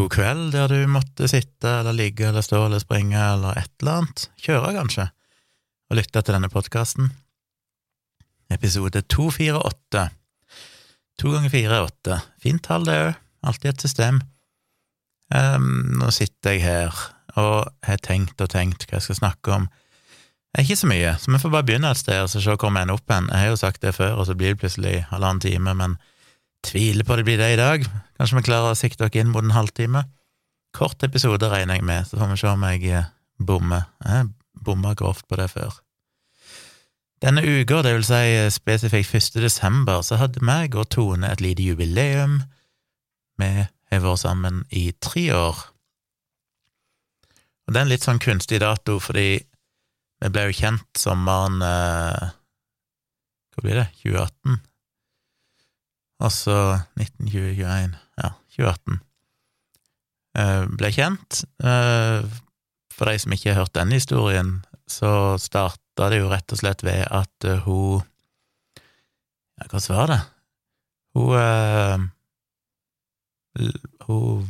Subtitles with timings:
[0.00, 3.98] god kveld der du måtte sitte eller ligge eller stå eller springe eller et eller
[4.00, 5.04] annet, kjøre kanskje,
[5.90, 7.10] og lytte til denne podkasten.
[8.50, 10.06] Episode 248.
[11.20, 12.16] To ganger fire er åtte.
[12.40, 13.18] Fint tall, det òg.
[13.44, 14.22] Alltid et system.
[15.30, 17.02] Um, nå sitter jeg her
[17.38, 19.68] og har tenkt og tenkt hva jeg skal snakke om.
[20.50, 22.72] Det er ikke så mye, så vi får bare begynne et sted og se hvor
[22.72, 23.28] vi ender opp hen.
[23.28, 26.00] Jeg har jo sagt det før, og så blir det plutselig halvannen time, men
[26.60, 27.86] Tviler på det blir det i dag.
[28.20, 30.02] Kanskje vi klarer å sikte oss inn mot en halvtime.
[30.76, 33.06] Kort episode regner jeg med, så får vi se om jeg eh,
[33.40, 33.86] bommer.
[34.04, 34.26] Jeg
[34.60, 35.78] bomma grovt på det før.
[37.24, 39.40] Denne uka, det vil si eh, spesifikt 1.
[39.40, 42.42] desember, så hadde meg og Tone et lite jubileum.
[43.40, 45.64] Vi har vært sammen i tre år.
[47.64, 49.30] Og det er en litt sånn kunstig dato, fordi
[50.20, 52.36] vi ble jo kjent sommeren eh,
[53.56, 53.88] Hva blir det?
[54.04, 54.60] 2018?
[56.20, 56.56] Altså
[57.00, 57.88] 1921 Ja,
[58.60, 59.00] 2018.
[60.38, 61.42] Eh, ble kjent.
[61.64, 62.22] Eh,
[62.94, 66.84] for de som ikke har hørt denne historien, så starta det jo rett og slett
[66.86, 68.06] ved at eh, hun
[69.60, 70.20] Ja, hva var det?
[71.14, 72.08] Hun
[74.06, 74.46] Hun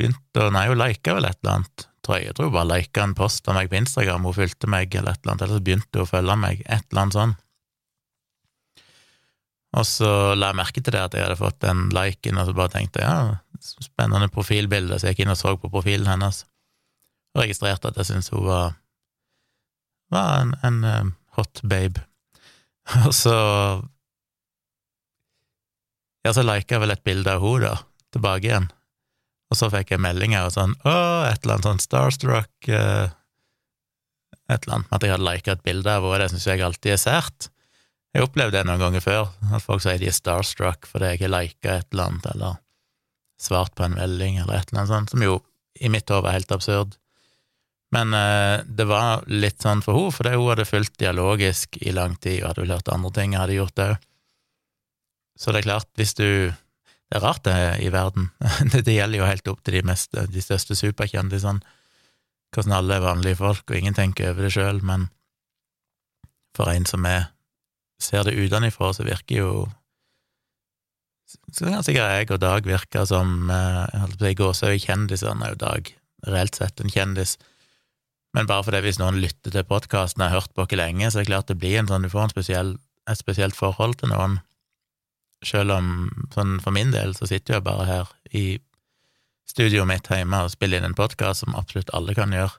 [0.00, 2.24] begynte Nei, hun lika vel et eller annet, jeg.
[2.24, 5.12] Jeg tror hun bare lika en post av meg på Instagram, hun fulgte meg eller
[5.12, 7.34] et eller annet, eller så begynte hun å følge meg, et eller annet sånn.
[9.78, 12.54] Og så la jeg merke til det at jeg hadde fått den liken, og så
[12.56, 16.42] bare tenkte jeg ja, spennende profilbilde, så jeg gikk inn og så på profilen hennes,
[17.36, 18.74] og registrerte at jeg syntes hun var,
[20.10, 22.02] var en, en um, hot babe.
[23.06, 23.34] Og så
[26.26, 28.66] Ja, så lika jeg vel et bilde av henne, da, tilbake igjen,
[29.50, 30.96] og så fikk jeg meldinger og sånn å,
[31.28, 33.06] et eller annet sånn starstruck uh,
[34.50, 36.64] Et eller annet med at jeg hadde lika et bilde av henne, det syns jeg
[36.66, 37.48] alltid er sært.
[38.10, 41.34] Jeg opplevde det noen ganger før, at folk sier de er starstruck fordi jeg har
[41.34, 42.56] lika et eller annet, eller
[43.40, 45.38] svart på en melding, eller et eller annet sånt, som jo
[45.80, 46.96] i mitt hode er helt absurd.
[47.94, 52.16] Men eh, det var litt sånn for henne, fordi hun hadde fulgt dialogisk i lang
[52.22, 53.94] tid og hadde vel hørt andre ting jeg hadde gjort òg.
[55.40, 56.52] Så det er klart, hvis du
[57.10, 58.28] Det er rart, det i verden.
[58.70, 61.58] det, gjelder jo helt opp til de, mest, de største superkjendisene,
[62.54, 65.08] hvordan alle er vanlige folk, og ingen tenker over det sjøl, men
[66.54, 67.32] for en som er
[68.00, 69.52] ser det utenfra, så virker jo
[71.54, 75.46] så kan sikkert jeg og Dag virke som eh, jeg holdt på å si gåsehud-kjendisene,
[75.46, 75.90] er jo Dag
[76.26, 77.36] reelt sett en kjendis.
[78.36, 81.20] Men bare fordi hvis noen lytter til podkasten og har hørt på oss lenge, så
[81.20, 82.72] er det klart det blir en sånn, du får en spesiell,
[83.10, 84.38] et spesielt forhold til noen.
[85.46, 88.44] Selv om, sånn for min del, så sitter jeg bare her i
[89.50, 92.52] studioet mitt hjemme og spiller inn en podkast som absolutt alle kan gjøre.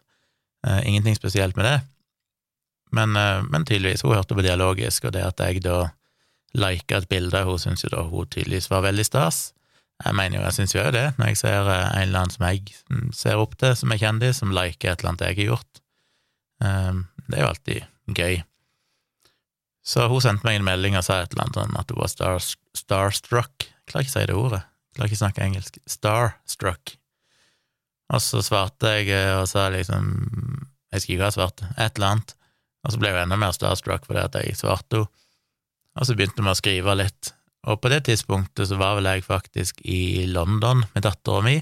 [0.67, 1.77] Eh, ingenting spesielt med det.
[2.91, 5.89] Men, eh, men, tydeligvis, hun hørte på dialogisk, og det at jeg da
[6.53, 9.53] lika et bilde henne, syns jo da hun tydeligvis var veldig stas.
[10.01, 12.47] Jeg mener jo, jeg syns jo det, når jeg ser eh, en eller annen som
[12.49, 15.81] jeg ser opp til, som er kjendis, som liker et eller annet jeg har gjort.
[16.65, 18.41] Ehm, det er jo alltid gøy.
[19.81, 22.11] Så hun sendte meg en melding og sa et eller annet om at hun var
[22.11, 22.41] star,
[22.77, 23.65] starstruck.
[23.65, 24.61] Jeg klarer ikke å si det ordet.
[24.61, 25.79] Jeg klarer ikke å snakke engelsk.
[25.89, 26.95] Starstruck.
[28.11, 30.11] Og så svarte jeg eh, og sa liksom
[30.91, 31.63] Jeg skal ikke ha svart.
[31.77, 32.35] Et eller annet.
[32.81, 35.17] Og så ble jeg enda mer starstruck fordi at jeg svarte henne.
[35.99, 37.33] Og så begynte vi å skrive litt.
[37.67, 41.57] Og på det tidspunktet så var vel jeg faktisk i London med dattera mi.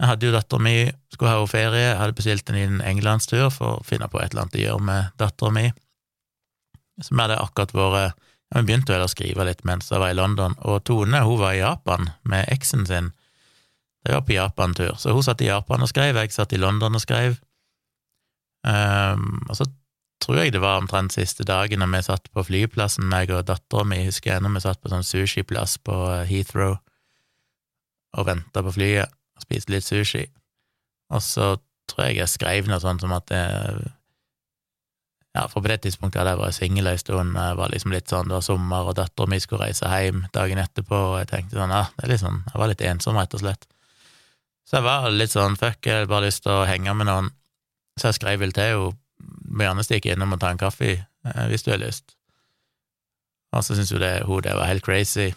[0.00, 0.78] Jeg hadde jo dattera mi,
[1.12, 4.46] skulle ha henne ferie, jeg hadde bestilt en englandstur for å finne på et eller
[4.46, 5.66] annet å gjøre med dattera mi.
[7.02, 8.22] Så vi hadde akkurat vært
[8.54, 11.56] Vi begynte vel å skrive litt mens jeg var i London, og Tone hun var
[11.56, 13.08] i Japan med eksen sin.
[14.06, 16.94] De var på Japan-tur, så hun satt i Japan og skrev, jeg satt i London
[16.94, 17.40] og skrev.
[18.62, 19.66] Um, og så
[20.24, 23.84] tror jeg det var omtrent siste dagen da vi satt på flyplassen, meg og dattera
[23.88, 25.96] mi, husker jeg ennå, vi satt på sånn sushiplass på
[26.28, 26.78] Heathrow
[28.14, 30.24] og venta på flyet og spiste litt sushi.
[31.12, 31.54] Og så
[31.90, 33.44] tror jeg jeg skrev noe sånt som at det
[35.34, 38.06] Ja, for på det tidspunktet hadde jeg vært singel en stund, jeg var liksom litt
[38.06, 41.58] sånn, det var sommer, og dattera mi skulle reise hjem dagen etterpå, og jeg tenkte
[41.58, 43.66] sånn, ja, det er litt sånn, jeg var litt ensom, rett og slett.
[44.62, 47.32] Så jeg var litt sånn, fuck, jeg hadde bare lyst til å henge med noen,
[47.98, 48.94] så jeg skrev vel til henne
[49.54, 52.16] må gjerne stikke innom og ta en kaffe eh, hvis du har lyst.
[53.54, 55.30] Og så syntes jo det, hun det var helt crazy,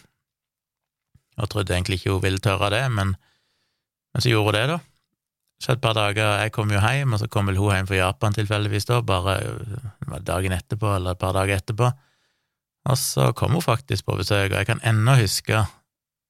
[1.38, 3.14] og trodde egentlig ikke hun ville tørre det, men,
[4.12, 4.78] men så gjorde hun det, da.
[5.58, 7.98] Så et par dager Jeg kom jo hjem, og så kom vel hun hjem fra
[7.98, 9.40] Japan tilfeldigvis da, bare
[10.22, 11.90] dagen etterpå eller et par dager etterpå.
[12.88, 15.64] Og så kom hun faktisk på besøk, og jeg kan ennå huske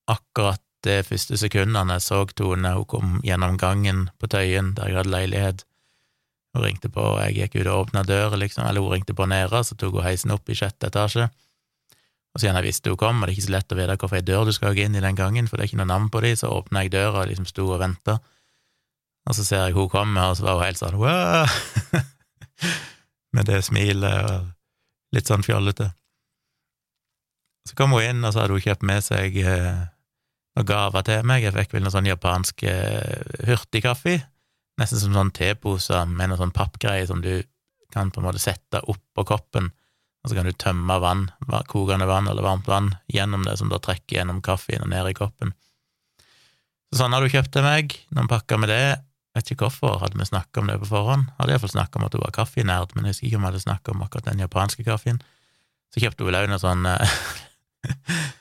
[0.09, 5.01] akkurat de første sekundene jeg så Tone, hun kom gjennom gangen på Tøyen, der jeg
[5.01, 5.65] hadde leilighet,
[6.55, 9.27] hun ringte på, og jeg gikk ut og åpna døra, liksom, eller hun ringte på
[9.29, 11.29] nede, så tok hun heisen opp i sjette etasje.
[12.33, 14.27] Og siden jeg visste hun kom, og det er ikke så lett å vite hvilken
[14.27, 16.21] dør du skal gå inn i den gangen, for det er ikke noe navn på
[16.25, 18.19] de, så åpna jeg døra og liksom sto og venta.
[19.29, 21.49] Og så ser jeg hun komme, og så var hun helt sånn wow!
[23.35, 24.49] Med det smilet og
[25.13, 25.91] litt sånn fjollete.
[27.69, 29.81] Så kom hun inn, og så hadde hun kjøpt med seg eh,
[30.57, 31.45] noen gaver til meg.
[31.45, 34.15] Jeg fikk vel noe sånn japansk eh, hurtigkaffe,
[34.79, 37.33] nesten som sånn tepose med noe sånn pappgreie som du
[37.93, 39.71] kan på en måte sette oppå koppen
[40.19, 41.27] og så kan du tømme vann,
[41.71, 45.15] kokende vann eller varmt vann, gjennom det, som da trekker gjennom kaffen og ned i
[45.15, 45.53] koppen.
[46.91, 48.99] Så sånn har du kjøpt til meg, noen pakker med det.
[49.37, 51.29] Vet ikke hvorfor, hadde vi snakka om det på forhånd?
[51.37, 53.63] Hadde iallfall snakka om at hun var kaffenerd, men jeg husker ikke om vi hadde
[53.63, 55.21] snakka om akkurat den japanske kaffen.
[55.93, 57.15] Så kjøpte hun vel òg noe sånn eh,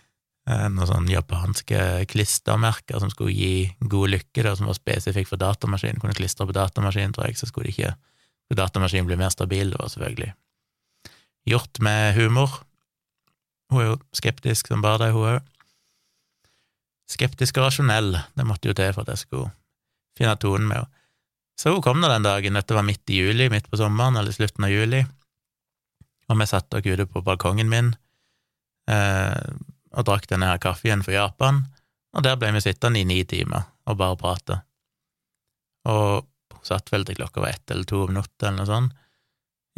[0.48, 1.78] Noen sånne japanske
[2.08, 6.00] klistremerker som skulle gi god lykke, da, som var spesifikt for datamaskinen.
[6.00, 7.92] Kunne klistre på datamaskinen, tror jeg, så skulle ikke
[8.56, 10.32] datamaskinen bli mer stabil, det var selvfølgelig
[11.48, 12.50] gjort med humor.
[13.72, 15.54] Hun er jo skeptisk som bare det, hun òg.
[17.08, 19.52] Skeptisk og rasjonell, det måtte jo til for at jeg skulle
[20.18, 21.04] finne tonen med henne.
[21.58, 24.34] Så hun kom nå den dagen, dette var midt i juli, midt på sommeren, eller
[24.34, 25.00] slutten av juli,
[26.28, 27.88] og vi satt oss ute på balkongen min
[28.86, 29.48] eh,
[29.96, 31.62] og drakk denne her kaffen for Japan,
[32.16, 34.60] og der ble vi sittende i ni timer og bare prate.
[35.88, 38.96] Og hun satt vel til klokka var ett eller to om natta eller noe sånt,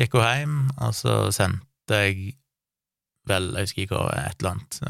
[0.00, 2.34] gikk hun hjem, og så sendte jeg
[3.28, 4.80] vel, jeg husker ikke et eller annet,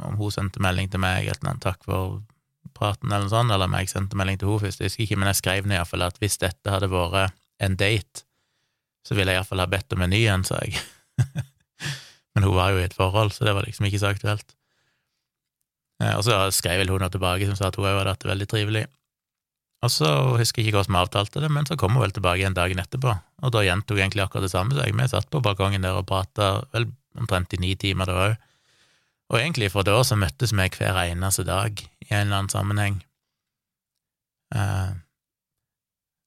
[0.00, 2.20] om hun sendte melding til meg, et eller annet, takk for
[2.76, 5.20] praten, eller noe sånt, eller om jeg sendte melding til henne først, jeg husker ikke,
[5.20, 8.24] men jeg skrev ned iallfall at hvis dette hadde vært en date,
[9.06, 10.80] så ville jeg iallfall ha bedt om en ny en, sa jeg.
[12.34, 14.54] men hun var jo i et forhold, så det var liksom ikke så aktuelt.
[16.02, 18.24] Eh, og så skrev vel hun noe tilbake som sa at hun òg hadde hatt
[18.24, 18.84] det veldig trivelig.
[19.80, 22.44] Og så husker jeg ikke hvordan vi avtalte det, men så kom hun vel tilbake
[22.44, 25.30] en dagen etterpå, og da gjentok jeg egentlig akkurat det samme, så jeg vi satt
[25.32, 28.34] på balkongen der og prata vel omtrent i ni timer da òg.
[29.30, 32.98] Og egentlig fra da så møttes vi hver eneste dag i en eller annen sammenheng.
[34.54, 34.90] Eh,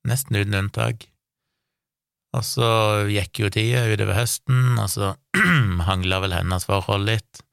[0.07, 1.07] nesten uten unntak.
[2.33, 2.67] Og så
[3.11, 5.13] gikk jo tida utover høsten, og så
[5.89, 7.43] hangla vel hennes forhold litt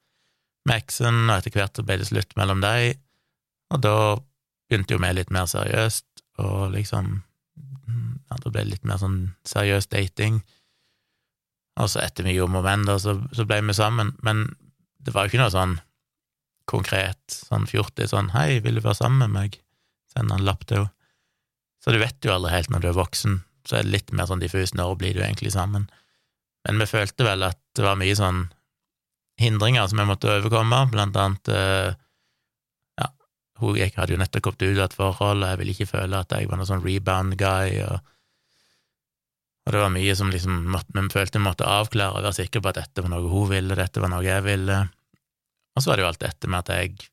[0.65, 2.97] med eksen, og etter hvert så ble det slutt mellom dem,
[3.71, 3.95] og da
[4.69, 6.07] begynte jo vi litt mer seriøst,
[6.41, 7.21] og liksom
[8.31, 10.37] ja, Det ble litt mer sånn seriøs dating.
[11.81, 14.13] Og så etter mye om og men, da, så, så, ble vi sammen.
[14.23, 14.45] Men
[15.03, 15.75] det var jo ikke noe sånn
[16.71, 19.59] konkret, sånn fjortis, sånn 'hei, vil du være sammen med meg?'
[20.13, 20.93] Sende en lapp til henne.
[21.83, 24.29] Så du vet jo aldri helt når du er voksen, så er det litt mer
[24.29, 25.87] sånn diffus når blir du egentlig sammen.
[26.67, 28.45] Men vi følte vel at det var mye sånn
[29.41, 31.51] hindringer som vi måtte overkomme, blant annet
[32.99, 33.09] ja,
[33.61, 36.21] hun, jeg hadde jo nettopp kommet ut av et forhold, og jeg ville ikke føle
[36.21, 38.11] at jeg var noen sånn rebound-guy, og,
[39.65, 42.73] og, det var mye som liksom vi følte vi måtte avklare, og være sikre på
[42.73, 44.83] at dette var noe hun ville, dette var noe jeg ville.
[45.71, 47.09] Og så var det jo alt dette med at jeg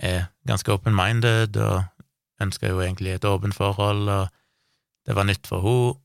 [0.00, 4.39] er ganske open-minded, og ønsker jo egentlig et åpent forhold, og
[5.06, 6.00] det var nytt for hun.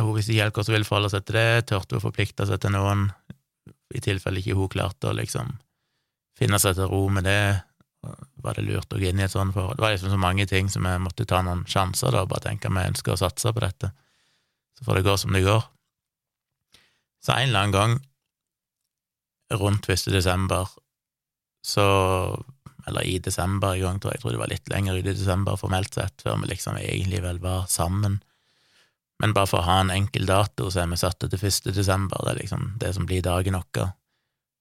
[0.00, 2.60] Hun visste ikke helt hvordan hun ville forholde seg til det, turte hun forplikte seg
[2.62, 3.08] til noen,
[3.90, 5.50] i tilfelle ikke hun klarte å liksom
[6.38, 7.40] finne seg til ro med det,
[8.40, 9.76] var det lurt å gå inn i et sånt forhold?
[9.76, 12.46] Det var liksom så mange ting som jeg måtte ta noen sjanser, da, og bare
[12.46, 13.90] tenke vi ønsker å satse på dette.
[14.78, 15.66] Så får det gå som det går.
[17.20, 17.98] Så en eller annen gang
[19.60, 20.08] rundt 1.
[20.14, 20.70] desember,
[21.66, 21.84] så
[22.90, 24.20] Eller i desember en gang, tror jeg.
[24.20, 27.22] Jeg tror det var litt lenger ut i desember formelt sett, før vi liksom egentlig
[27.24, 28.18] vel var sammen.
[29.20, 31.72] Men bare for å ha en enkel dato, så er vi satt til 1.
[31.76, 32.22] desember.
[32.24, 33.90] Det er liksom det som blir dagen vår.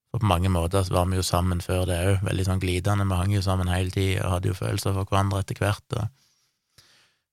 [0.10, 3.06] Og på mange måter så var vi jo sammen før det òg, veldig sånn glidende,
[3.06, 5.86] vi hang jo sammen hele tida og hadde jo følelser for hverandre etter hvert.
[5.96, 6.10] Og...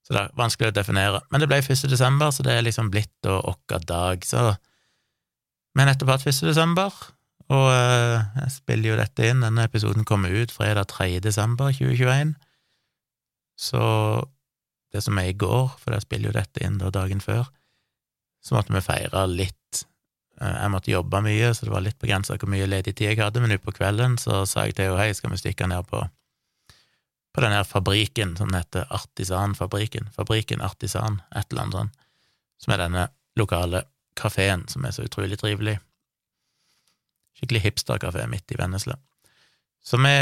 [0.04, 1.22] Så det er vanskelig å definere.
[1.32, 1.86] Men det ble 1.
[1.90, 4.54] desember, så det er liksom blitt og okka dag, så
[5.76, 6.38] Vi nettopp hatt 1.
[6.48, 6.94] desember,
[7.52, 11.20] og uh, jeg spiller jo dette inn, denne episoden kommer ut fredag 3.
[11.24, 12.34] desember 2021,
[13.56, 13.84] så
[14.92, 17.46] det som er i går, for jeg spiller jo dette inn da dagen før,
[18.42, 19.86] så måtte vi feire litt
[20.40, 23.22] Eh, jeg måtte jobbe mye, så det var litt begrensa hvor mye ledig tid jeg
[23.22, 26.02] hadde, men utpå kvelden så sa jeg til henne hei, skal vi stikke ned på,
[27.32, 32.02] på den her fabrikken som heter Artisanfabrikken, Fabrikken Artisan, et eller annet sånt,
[32.60, 33.84] som er denne lokale
[34.16, 35.78] kafeen som er så utrolig trivelig.
[37.36, 38.96] Skikkelig hipsterkafé midt i Vennesla.
[39.86, 40.14] Så vi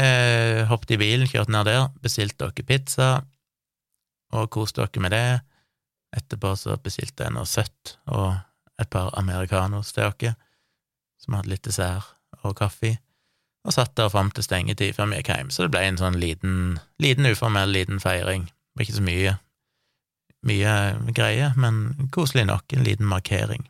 [0.69, 3.09] hoppet i bilen, kjørte ned der, bestilte dere pizza
[4.35, 5.27] og koste dere med det.
[6.15, 8.35] Etterpå så bestilte jeg noe søtt og
[8.81, 10.35] et par americanos til dere,
[11.21, 12.97] som hadde litt dessert og kaffe,
[13.65, 16.19] og satt der fram til stengetid før vi gikk hjem, så det ble en sånn
[16.21, 18.45] liten, liten uformell liten feiring.
[18.45, 19.31] Det var ikke så mye,
[20.45, 20.75] mye
[21.17, 23.65] greie, men koselig nok, en liten markering.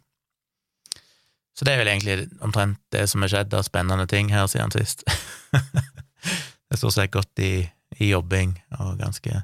[1.55, 4.74] Så det er vel egentlig omtrent det som har skjedd av spennende ting her siden
[4.75, 5.05] sist.
[6.69, 7.53] det stort sett gått i,
[7.95, 9.38] i, jobbing og ganske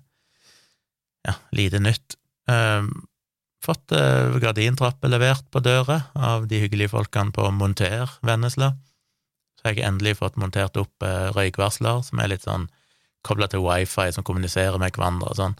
[1.23, 2.17] ja, lite nytt.
[2.51, 2.91] Um,
[3.63, 8.73] fått uh, gardintrapper levert på døra av de hyggelige folkene på Monter Vennesla.
[9.55, 12.67] Så har jeg endelig fått montert opp uh, røykvarsler, som er litt sånn
[13.23, 15.59] kobla til wifi, som kommuniserer med hverandre og sånn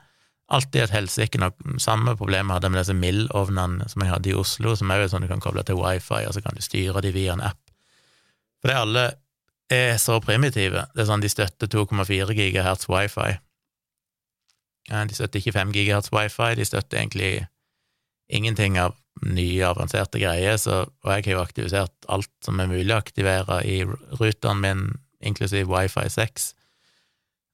[0.51, 1.51] alltid et helsike.
[1.79, 5.11] Samme problem hadde jeg med disse Mill-ovnene som jeg hadde i Oslo, som òg er
[5.11, 7.59] sånn du kan koble til wifi, og så kan du styre de via en app.
[8.61, 9.05] For det alle
[9.71, 10.85] er så primitive.
[10.93, 13.31] Det er sånn de støtter 2,4 gigahertz wifi.
[14.91, 17.33] De støtter ikke 5 gigahertz wifi, de støtter egentlig
[18.31, 22.93] ingenting av nye, avanserte greier, så, og jeg har jo aktivisert alt som er mulig
[22.95, 23.83] å aktivere i
[24.19, 24.85] ruteren min,
[25.21, 26.60] inklusiv wifi 6 Eh,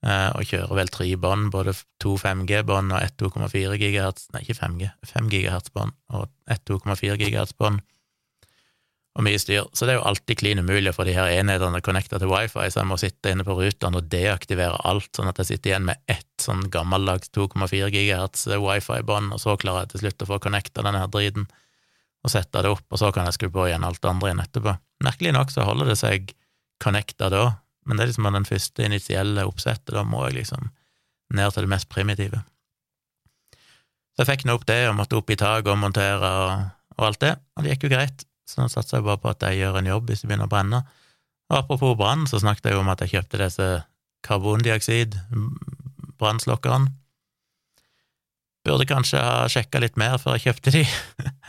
[0.05, 4.89] og kjører vel tre bånd, både to 5G-bånd og ett 2,4 GHz Nei, ikke 5G,
[5.09, 7.81] 5 GHz-bånd og ett 2,4 GHz-bånd,
[9.17, 9.65] og mye styr.
[9.73, 12.83] Så det er jo alltid klin umulig for de her enhetene connecta til wifi, så
[12.83, 16.03] jeg må sitte inne på rutene og deaktivere alt, sånn at jeg sitter igjen med
[16.13, 20.85] ett sånn gammeldags 2,4 GHz wifi-bånd, og så klarer jeg til slutt å få connecta
[20.85, 21.49] denne her driten
[22.25, 24.43] og sette det opp, og så kan jeg skru på igjen alt det andre igjen
[24.45, 24.75] etterpå.
[25.05, 26.33] Merkelig nok så holder det seg
[26.83, 27.43] connecta da,
[27.87, 30.69] men det er liksom den første initielle oppsettet, da må jeg liksom
[31.37, 32.43] ned til det mest primitive.
[34.15, 37.03] Så jeg fikk nå opp det, og måtte opp i taket og montere og, og,
[37.09, 39.61] alt det, og det gikk jo greit, så nå satser jeg bare på at jeg
[39.61, 40.83] gjør en jobb hvis det begynner å brenne.
[41.47, 43.67] Og apropos brann, så snakket jeg jo om at jeg kjøpte disse
[44.27, 45.15] karbondioksid
[46.19, 46.91] brannslokkerne.
[48.67, 50.83] Burde kanskje ha sjekka litt mer før jeg kjøpte de.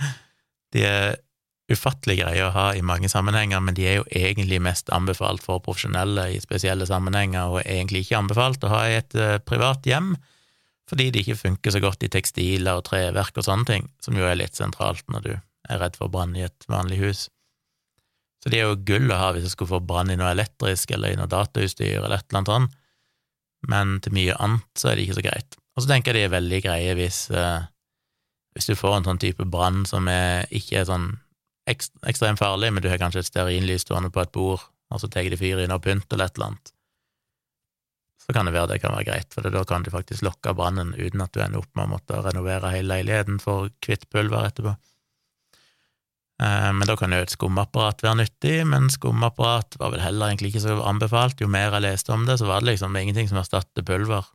[0.77, 1.17] de er
[1.69, 5.61] ufattelig greie å ha i mange sammenhenger, men de er jo egentlig mest anbefalt for
[5.65, 10.15] profesjonelle i spesielle sammenhenger, og egentlig ikke anbefalt å ha i et uh, privat hjem,
[10.89, 14.25] fordi de ikke funker så godt i tekstiler og treverk og sånne ting, som jo
[14.25, 17.27] er litt sentralt når du er redd for brann i et vanlig hus.
[18.41, 20.95] Så de er jo gull å ha hvis du skulle få brann i noe elektrisk
[20.95, 22.77] eller i noe datautstyr eller et eller annet sånt,
[23.69, 25.59] men til mye annet så er det ikke så greit.
[25.77, 27.67] Og så tenker jeg de er veldig greie hvis, uh,
[28.57, 31.11] hvis du får en sånn type brann som er, ikke er sånn
[31.69, 35.29] ekstremt farlig, men du har kanskje et stearinlys stående på et bord, og så tar
[35.29, 36.73] de fyr inn og pynt eller et eller annet,
[38.29, 40.93] så kan det være det kan være greit, for da kan du faktisk lokke brannen
[40.99, 44.75] uten at du ender opp med å måtte renovere hele leiligheten for kvitt pulver etterpå.
[46.43, 50.53] Eh, men da kan jo et skumapparat være nyttig, men skumapparat var vel heller egentlig
[50.53, 51.41] ikke så anbefalt.
[51.41, 54.29] Jo mer jeg leste om det, så var det liksom ingenting som erstatter pulver.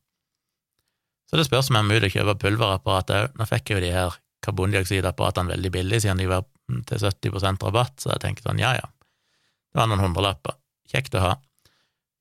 [1.30, 3.38] Så det spørs om jeg er mulig å kjøpe pulverapparat òg.
[3.38, 6.44] Nå fikk jeg jo de her karbondioksidapparatene veldig billig, siden de var
[6.89, 8.88] til 70% rabatt, så jeg tenkte sånn, ja ja,
[9.74, 10.58] det var noen hundrelapper,
[10.89, 11.34] kjekt å ha,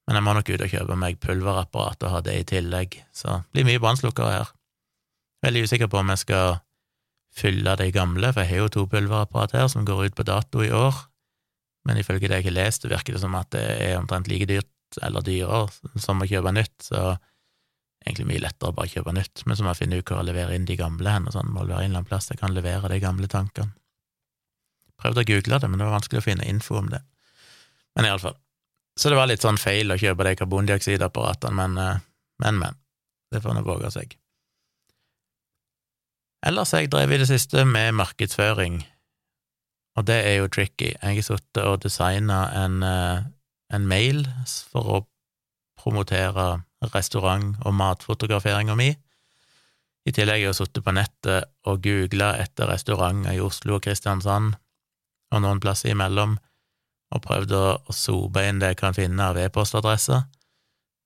[0.06, 3.40] men jeg må nok ut og kjøpe meg pulverapparat og ha det i tillegg, så
[3.44, 4.52] det blir mye brannslukkere her.
[5.46, 6.58] Veldig usikker på om jeg skal
[7.32, 10.64] fylle de gamle, for jeg har jo to pulverapparat her som går ut på dato
[10.64, 11.04] i år,
[11.88, 14.68] men ifølge det jeg har lest, virker det som at det er omtrent like dyrt
[15.02, 17.14] eller dyrere som å kjøpe nytt, så
[18.02, 20.28] egentlig mye lettere å bare kjøpe nytt, men så må jeg finne ut hvor jeg
[20.30, 22.40] leverer inn de gamle hen, og sånn, må det være en eller annen plass jeg
[22.42, 23.74] kan levere de gamle tankene.
[25.02, 27.02] Prøvde å google det, men det var vanskelig å finne info om det.
[27.96, 28.38] Men iallfall.
[28.96, 32.02] Så det var litt sånn feil å kjøpe de karbondioksidapparatene, men, eh,
[32.44, 32.78] men, men.
[33.32, 34.16] Det får nå våge seg.
[36.44, 38.82] Ellers har jeg drevet i det siste med markedsføring,
[39.96, 40.90] og det er jo tricky.
[40.90, 43.24] Jeg har sittet og designa en, eh,
[43.72, 44.26] en, mail
[44.72, 44.98] for å
[45.78, 48.90] promotere restaurant- og matfotograferinga mi.
[50.04, 54.56] I tillegg har jeg sittet på nettet og googla etter restauranter i Oslo og Kristiansand
[55.32, 56.36] og noen plasser imellom,
[57.12, 60.24] og prøvd å, å sope inn det jeg kan finne av e-postadresser.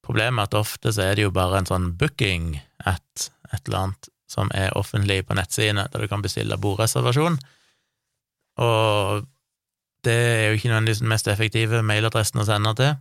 [0.06, 3.80] Problemet er at ofte så er det jo bare en sånn booking at et eller
[3.86, 7.38] annet som er offentlig på nettsidene, der du kan bestille bordreservasjon,
[8.62, 9.26] og
[10.06, 12.94] det er jo ikke nødvendigvis den mest effektive mailadressen å sende til,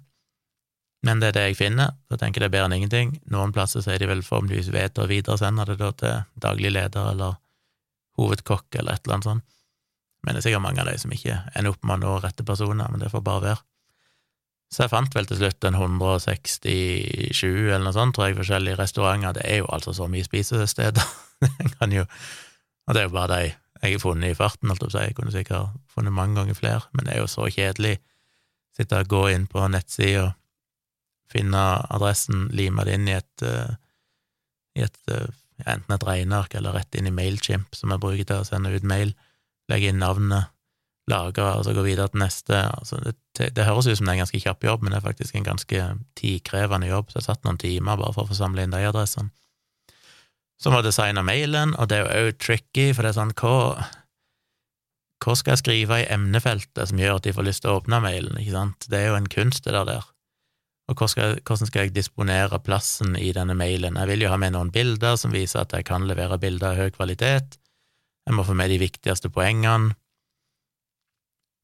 [1.06, 3.12] men det er det jeg finner, så jeg tenker det er bedre enn ingenting.
[3.30, 7.12] Noen plasser så er de vel forhåpentligvis ved å videresende det da til daglig leder
[7.12, 7.36] eller
[8.18, 9.46] hovedkokk eller et eller annet sånt.
[10.26, 12.46] Men det er sikkert mange av de som ikke ender opp med å nå rette
[12.46, 13.62] personer, men det får bare være.
[14.74, 19.38] Så jeg fant vel til slutt en 167 eller noe sånt, tror jeg, forskjellige restauranter.
[19.38, 21.06] Det er jo altså så mye spisesteder.
[22.00, 23.54] jo Og det er jo bare de
[23.84, 25.06] jeg har funnet i farten, holdt jeg på å si.
[25.06, 28.00] Jeg kunne sikkert funnet mange ganger flere, men det er jo så kjedelig.
[28.76, 30.32] Sitte og gå inn på nettsida,
[31.30, 31.62] finne
[31.94, 33.76] adressen, lime det inn i et, uh,
[34.80, 35.28] i et uh,
[35.64, 38.88] enten et regneark eller rett inn i Mailchimp, som jeg bruker til å sende ut
[38.88, 39.14] mail
[39.72, 40.52] legge inn navnet,
[41.10, 42.62] lagre, og så gå videre til neste.
[42.80, 45.08] Altså, det, det, høres ut som det er en ganske kjapp jobb, men det er
[45.08, 45.84] faktisk en ganske
[46.18, 49.34] tidkrevende jobb, så jeg satt noen timer bare for å få samle inn de adressene.
[50.56, 53.36] Så må jeg designe mailen, og det er jo òg tricky, for det er sånn
[53.42, 53.56] hva
[55.24, 58.02] hva skal jeg skrive i emnefeltet som gjør at de får lyst til å åpne
[58.04, 58.88] mailen, ikke sant?
[58.92, 59.88] Det er jo en kunst, det der.
[59.88, 60.10] der.
[60.92, 63.98] Og skal, hvordan skal jeg disponere plassen i denne mailen?
[63.98, 66.82] Jeg vil jo ha med noen bilder som viser at jeg kan levere bilder av
[66.84, 67.58] høy kvalitet.
[68.26, 69.94] Jeg må få med de viktigste poengene.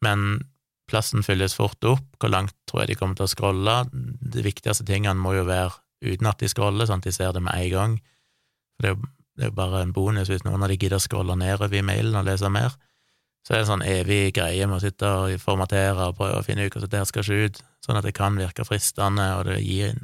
[0.06, 0.44] Men
[0.90, 2.06] plassen fylles fort opp.
[2.20, 3.78] Hvor langt tror jeg de kommer til å scrolle?
[3.92, 7.44] De viktigste tingene må jo være uten at de scroller, sånn at de ser det
[7.46, 7.98] med en gang.
[8.78, 11.78] For det er jo, bare en bonus hvis noen av de gidder å scrolle nedover
[11.78, 12.74] i mailen og lese mer.
[13.42, 16.46] Så det er en sånn evig greie med å sitte og formatere og prøve å
[16.46, 19.58] finne ut hvordan det skal se ut, sånn at det kan virke fristende, og det
[19.66, 19.96] gir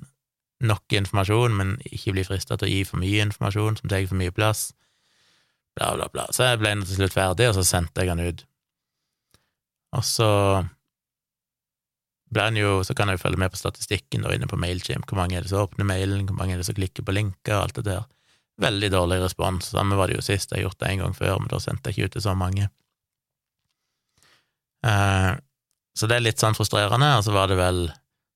[0.65, 4.17] nok informasjon, men ikke bli frista til å gi for mye informasjon som tar for
[4.17, 4.71] mye plass.
[5.77, 6.25] Bla, bla, bla.
[6.33, 8.43] Så jeg ble til slutt ferdig, og så sendte jeg den ut.
[9.97, 10.29] Og så
[12.33, 15.05] ble den jo, så kan jeg jo følge med på statistikken da inne på Mailchimp.
[15.07, 17.53] Hvor mange er det som åpner mailen, hvor mange er det som klikker på linker,
[17.55, 18.07] og alt det der.
[18.61, 19.69] Veldig dårlig respons.
[19.69, 21.91] Samme var det jo sist, jeg har gjort det en gang før, men da sendte
[21.91, 22.71] jeg ikke ut til så mange.
[24.87, 25.33] Eh,
[25.97, 27.85] så det er litt sånn frustrerende, og så var det vel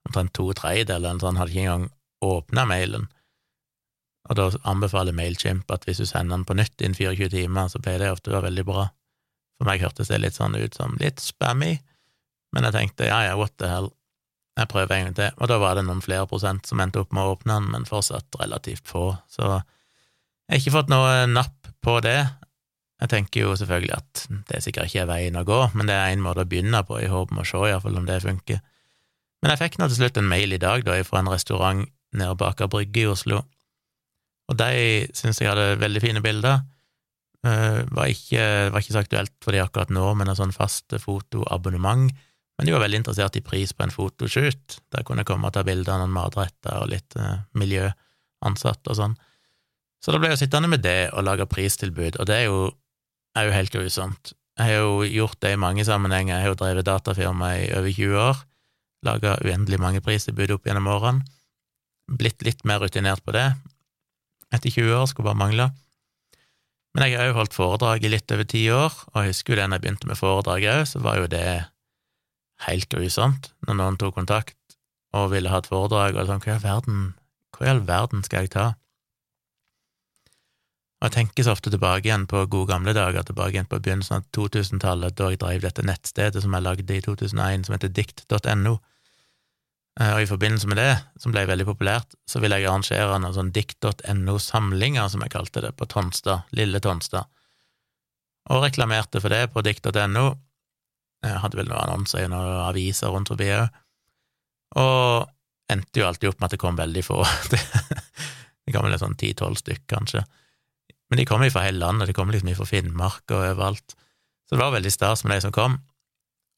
[0.08, 1.90] omtrent to tredjedeler eller sånn, hadde ikke engang
[2.26, 3.10] åpna mailen.
[4.32, 7.82] Og da anbefaler Mailchimp at hvis du sender den på nytt innen 24 timer, så
[7.84, 8.86] pleier det ofte å være veldig bra.
[9.60, 11.74] For meg hørtes det litt sånn ut som litt spammy,
[12.56, 13.92] men jeg tenkte ja ja, what the hell,
[14.60, 15.36] jeg prøver en gang til.
[15.38, 17.88] Og da var det noen flere prosent som endte opp med å åpne den, men
[17.88, 19.60] fortsatt relativt få, så
[20.52, 22.20] jeg har ikke fått noe napp på det.
[23.02, 26.12] Jeg tenker jo selvfølgelig at det sikkert ikke er veien å gå, men det er
[26.12, 28.60] en måte å begynne på, i håp om å se iallfall om det funker.
[29.42, 32.36] Men jeg fikk nå til slutt en mail i dag da, fra en restaurant nede
[32.40, 33.46] bak av Brygge i Oslo,
[34.52, 36.62] og de syns jeg hadde veldig fine bilder.
[37.42, 38.44] Uh, var ikke,
[38.74, 42.12] var ikke så aktuelt for de akkurat nå, men en sånn fast fotoabonnement.
[42.60, 45.56] Men de var veldig interessert i pris på en fotoshoot, der kunne jeg komme og
[45.56, 49.18] ta bilder av noen matretter og litt uh, miljøansatte og sånn.
[50.02, 52.70] Så da ble jeg sittende med det og lage pristilbud, og det er jo
[53.38, 54.34] er jo helt grusomt.
[54.60, 57.94] Jeg har jo gjort det i mange sammenhenger, jeg har jo drevet datafirma i over
[57.96, 58.42] 20 år,
[59.08, 61.24] laga uendelig mange pristilbud opp gjennom årene,
[62.12, 63.48] blitt litt mer rutinert på det.
[64.52, 65.70] Etter 20 år skulle bare mangle.
[66.92, 69.60] Men jeg har jo holdt foredrag i litt over ti år, og jeg husker jo
[69.62, 71.46] det når jeg begynte med foredrag òg, så var jo det
[72.68, 74.58] helt grusomt når noen tok kontakt
[75.16, 77.00] og ville ha et foredrag, og sånn, hva i all verden,
[77.56, 78.68] hva i all verden skal jeg ta?
[81.02, 84.20] Og jeg tenker så ofte tilbake igjen på gode gamle dager, tilbake igjen på begynnelsen
[84.20, 88.76] av 2000-tallet, da jeg drev dette nettstedet som jeg lagde i 2001, som heter dikt.no.
[90.00, 93.36] Eh, og i forbindelse med det, som ble veldig populært, så ville jeg arrangere noen
[93.36, 97.28] sånn dikt.no-samlinger, som jeg kalte det, på Tonstad, lille Tonstad,
[98.52, 100.26] og reklamerte for det på dikt.no.
[101.22, 103.82] Jeg hadde vel noen annonser i noen aviser rundt forbi òg,
[104.82, 105.30] og
[105.72, 107.20] endte jo alltid opp med at det kom veldig få.
[108.64, 110.24] det kom vel sånn ti-tolv stykk, kanskje.
[111.12, 113.96] Men de kom jo fra hele landet, de kom liksom fra Finnmark og overalt.
[114.48, 115.78] Så det var veldig stas med de som kom.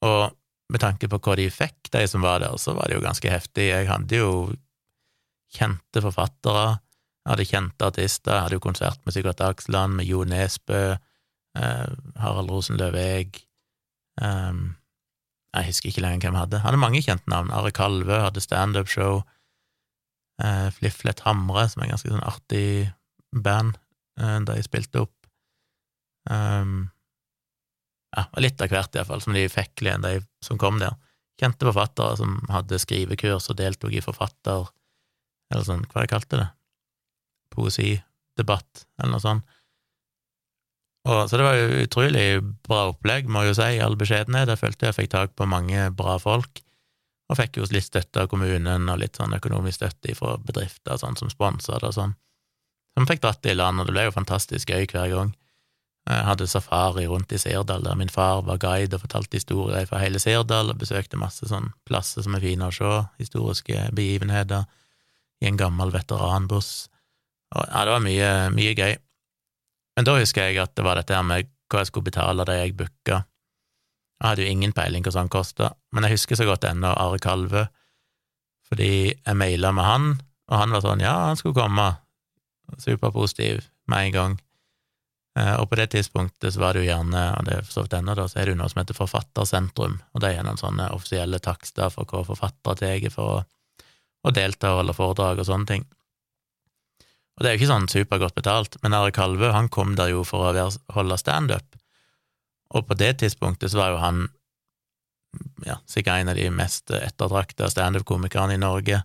[0.05, 0.33] Og
[0.73, 3.29] med tanke på hva de fikk, de som var der, så var det jo ganske
[3.29, 3.69] heftig.
[3.69, 4.31] Jeg hadde jo
[5.53, 6.79] kjente forfattere,
[7.23, 10.81] jeg hadde kjente artister, jeg hadde jo konsert med Sigurd Dagsland, med Jo Nesbø,
[11.59, 13.37] eh, Harald Rosenløv Eeg
[14.21, 14.63] eh,
[15.53, 16.57] Jeg husker ikke lenger hvem jeg hadde.
[16.57, 17.53] Jeg hadde mange kjente navn.
[17.53, 19.21] Are Kalve hadde standup-show.
[20.41, 22.89] Eh, Fliflet Hamre, som er en ganske sånn artig
[23.45, 23.77] band.
[24.17, 25.13] Eh, da jeg spilte opp.
[26.29, 26.89] Um,
[28.13, 30.95] ja, litt av hvert, iallfall, som de fikk, de som kom der.
[31.41, 34.69] Kjente forfattere som hadde skrivekurs og deltok i forfatter...
[35.53, 36.47] Eller sånn, hva de kalte det?
[37.53, 39.59] Poesidebatt, eller noe sånt.
[41.03, 42.27] Og, så det var jo utrolig
[42.65, 44.49] bra opplegg, må jeg jo si, i all beskjedenhet.
[44.53, 46.63] Jeg følte jeg fikk tak på mange bra folk,
[47.29, 51.19] og fikk jo litt støtte av kommunen og litt sånn økonomisk støtte fra bedrifter sånn
[51.19, 52.15] som sponsa det og sånn
[52.93, 55.31] som fikk dratt det i land, og det ble jo fantastisk gøy hver gang.
[56.03, 60.01] Jeg hadde safari rundt i Sirdal, der min far var guide og fortalte historier fra
[60.01, 64.65] hele Sirdal, og besøkte masse sånn plasser som er fine å se, historiske begivenheter,
[65.43, 66.89] i en gammel veteranbuss.
[67.55, 68.97] Og ja, det var mye, mye gøy.
[69.95, 72.75] Men da husker jeg at det var dette med hva jeg skulle betale da jeg
[72.77, 73.23] booka.
[74.19, 77.19] Jeg hadde jo ingen peiling hva sånn kosta, men jeg husker så godt ennå Are
[77.23, 77.67] Kalve,
[78.67, 80.07] fordi jeg maila med han,
[80.51, 81.93] og han var sånn ja, han skulle komme,
[82.79, 84.41] superpositiv med en gang.
[85.39, 87.85] Eh, og på det tidspunktet så var det jo gjerne, og det er for så
[87.85, 90.61] vidt ennå, da, så er det jo noe som heter Forfattersentrum, og det er noen
[90.61, 93.43] sånne offisielle takster for hva forfattere tar for å,
[94.23, 95.87] å delta og holde foredrag og sånne ting.
[97.33, 100.21] Og det er jo ikke sånn supergodt betalt, men Are Kalvø han kom der jo
[100.27, 101.79] for å holde standup,
[102.73, 104.21] og på det tidspunktet så var jo han
[105.65, 109.01] ja, sikkert en av de mest ettertrakta standup-komikerne i Norge,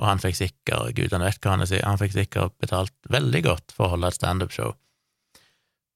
[0.00, 3.76] og han fikk sikkert, gudene vet hva han sier, han fikk sikkert betalt veldig godt
[3.76, 4.72] for å holde et standup-show.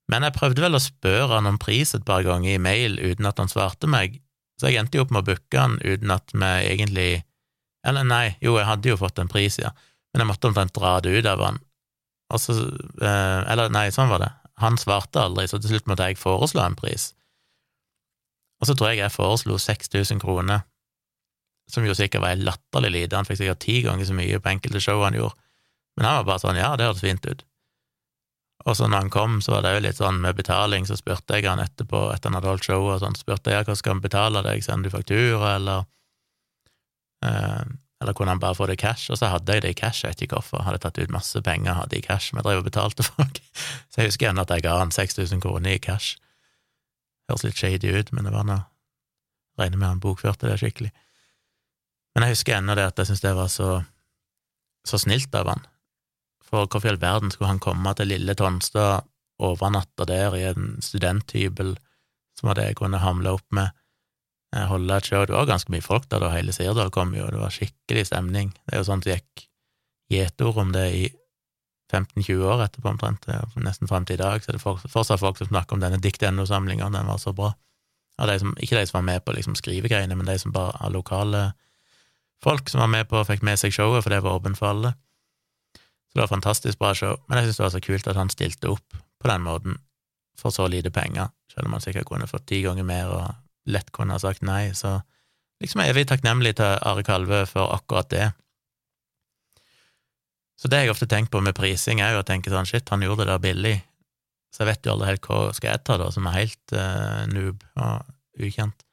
[0.08, 3.28] Men jeg prøvde vel å spørre han om pris et par ganger i mail uten
[3.28, 4.20] at han svarte meg,
[4.58, 7.10] så jeg endte jo opp med å booke han uten at vi egentlig
[7.86, 9.70] Eller nei, jo, jeg hadde jo fått en pris, ja,
[10.12, 11.60] men jeg måtte omtrent dra det ut av han.
[12.34, 14.32] Og så eh, Eller nei, sånn var det.
[14.58, 17.12] Han svarte aldri, så til slutt måtte jeg foreslå en pris.
[18.58, 20.64] Og så tror jeg jeg foreslo 6000 kroner,
[21.70, 24.82] som jo sikkert var latterlig lite, han fikk sikkert ti ganger så mye på enkelte
[24.82, 25.36] show han gjorde,
[25.98, 27.44] men han var bare sånn ja, det hørtes fint ut.
[28.66, 31.38] Og så når han kom, så var det jo litt sånn med betaling, så spurte
[31.38, 34.02] jeg han etterpå, etter han hadde holdt showet og sånn, spurte jeg hva skal han
[34.02, 35.84] betale deg, sender du faktura, eller
[37.24, 39.10] eh, eller kunne han bare få det i cash?
[39.10, 41.40] Og så hadde jeg det i cash, jeg vet ikke hvorfor, hadde tatt ut masse
[41.42, 43.40] penger, hadde i cash, jeg drev og betalte folk.
[43.90, 46.14] Så jeg husker ennå at jeg ga han 6000 kroner i cash.
[47.28, 48.64] Høres litt shady ut, men det var noe
[49.58, 50.92] Regner med han bokførte det skikkelig.
[52.14, 53.70] Men jeg husker ennå det at jeg syntes det var så,
[54.86, 55.64] så snilt av han,
[56.48, 59.06] for hvorfor i all verden skulle han komme til lille Tonstad,
[59.38, 61.76] overnatte der i en studenthybel,
[62.38, 63.70] som var det jeg kunne hamle opp med,
[64.54, 65.26] eh, holde et show?
[65.26, 68.50] Det var ganske mye folk der da, hele Sirdal kom jo, det var skikkelig stemning.
[68.64, 69.46] Det er jo sånn det gikk
[70.10, 71.06] gjetord om det i
[71.92, 73.24] 15-20 år etterpå, omtrent,
[73.56, 77.08] nesten fram til i dag, så er fortsatt folk som snakker om denne Dikt.no-samlinga, den
[77.08, 77.54] var så bra.
[78.18, 80.74] Ja, de som, ikke de som var med på liksom skrivegreiene, men de som bare
[80.84, 81.52] er lokale
[82.44, 84.72] folk som var med på og fikk med seg showet, for det var åpent for
[84.72, 84.92] alle.
[86.08, 88.32] Så det var fantastisk bra show, men jeg synes det var så kult at han
[88.32, 89.76] stilte opp på den måten
[90.38, 93.24] for så lite penger, selv om han sikkert kunne fått ti ganger mer og
[93.68, 95.00] lett kunne ha sagt nei, så
[95.60, 98.28] liksom er evig takknemlig til Are Kalve for akkurat det.
[100.58, 103.02] Så det jeg ofte tenker på med prising, er jo å tenke sånn shit, han
[103.04, 103.76] gjorde det der billig,
[104.54, 107.24] så jeg vet jo aldri helt hva skal jeg ta, da, som er helt uh,
[107.30, 108.84] noob og ukjent.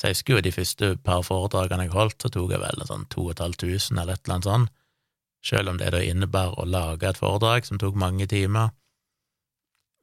[0.00, 3.04] Så jeg husker jo de første par foredragene jeg holdt, så tok jeg vel sånn
[3.12, 4.72] to og et halvt tusen eller et eller annet sånt,
[5.44, 8.70] selv om det da innebar å lage et foredrag som tok mange timer,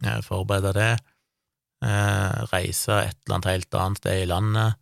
[0.04, 0.94] eh, forberede det,
[1.86, 4.76] eh, reise et eller annet helt annet sted i landet,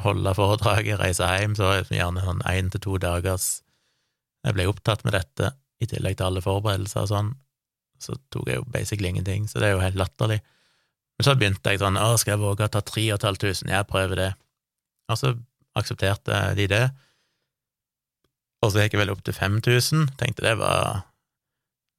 [0.00, 3.62] holde foredraget, reise hjem, så gjerne sånn én til to dagers
[4.40, 5.50] Jeg ble opptatt med dette,
[5.84, 7.34] i tillegg til alle forberedelser og sånn,
[8.00, 10.38] så tok jeg jo basically ingenting, så det er jo helt latterlig.
[11.18, 13.44] Men så begynte jeg sånn, å, skal jeg våge å ta tre og et halvt
[13.44, 14.30] tusen, jeg prøver det.
[15.12, 15.34] Og så
[15.76, 16.86] aksepterte de det,
[18.60, 20.12] og så gikk jeg vel opp til 5000.
[20.20, 21.06] Tenkte det var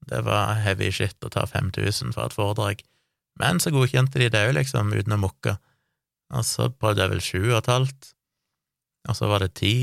[0.10, 2.82] det var heavy shit å ta 5000 for et foredrag.
[3.39, 5.56] Men så godkjente de det òg, liksom, uten å mukke.
[6.36, 8.12] Og så prøvde jeg vel sju og et halvt,
[9.10, 9.76] og så var det ti,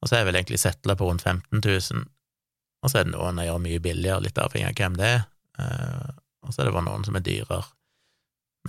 [0.00, 2.06] og så er jeg vel egentlig settla på rundt 15 000.
[2.80, 5.22] Og så er det noen jeg gjør mye billigere, litt avhengig av hvem det er,
[5.60, 6.10] uh,
[6.44, 7.62] og så er det bare noen som er dyrere.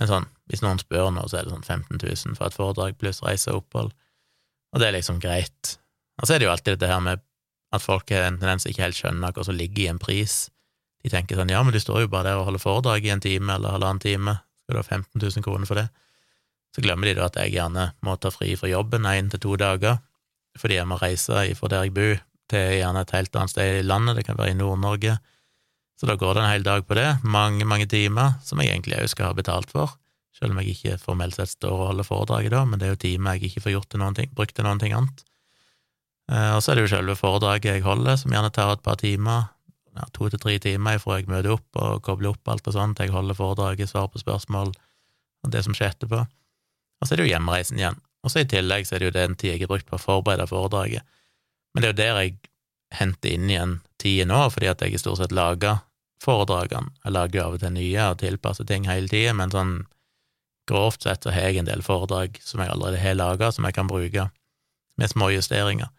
[0.00, 2.98] Men sånn, hvis noen spør nå, så er det sånn 15 000 for et foredrag
[3.00, 3.92] pluss reise og opphold,
[4.72, 5.76] og det er liksom greit.
[6.22, 7.22] Og så er det jo alltid dette her med
[7.72, 10.46] at folk har en tendens ikke helt skjønner hva som ligger i en pris.
[11.02, 13.22] De tenker sånn ja, men du står jo bare der og holder foredrag i en
[13.22, 15.88] time eller halvannen time, skal du ha 15 000 kroner for det?
[16.72, 19.56] Så glemmer de da at jeg gjerne må ta fri fra jobben én til to
[19.60, 19.98] dager,
[20.60, 22.20] fordi jeg må reise fra der jeg bor,
[22.52, 25.16] til gjerne et helt annet sted i landet, det kan være i Nord-Norge.
[25.96, 28.98] Så da går det en hel dag på det, mange, mange timer, som jeg egentlig
[29.00, 29.96] òg skal ha betalt for,
[30.36, 33.02] selv om jeg ikke formelt sett står og holder foredraget da, men det er jo
[33.06, 35.24] timer jeg ikke får gjort til noen ting, brukt til noen ting annet.
[36.30, 39.00] Eh, og så er det jo selve foredraget jeg holder, som gjerne tar et par
[39.00, 39.50] timer,
[39.96, 43.02] ja, to til tre timer fra jeg møter opp og kobler opp alt og sånt,
[43.02, 44.72] jeg holder foredraget, svarer på spørsmål
[45.42, 46.22] og det som skjer etterpå.
[46.22, 47.98] Og så er det jo hjemreisen igjen.
[48.22, 50.02] Og så i tillegg så er det jo den tida jeg har brukt på å
[50.02, 51.02] forberede foredraget.
[51.74, 52.36] Men det er jo der jeg
[52.94, 55.82] henter inn igjen tida nå, fordi at jeg i stort sett lager
[56.22, 56.92] foredragene.
[57.02, 59.74] Jeg lager av og til nye og tilpasser ting hele tida, men sånn
[60.70, 63.74] grovt sett så har jeg en del foredrag som jeg allerede har laga, som jeg
[63.74, 64.28] kan bruke
[65.00, 65.90] med små justeringer.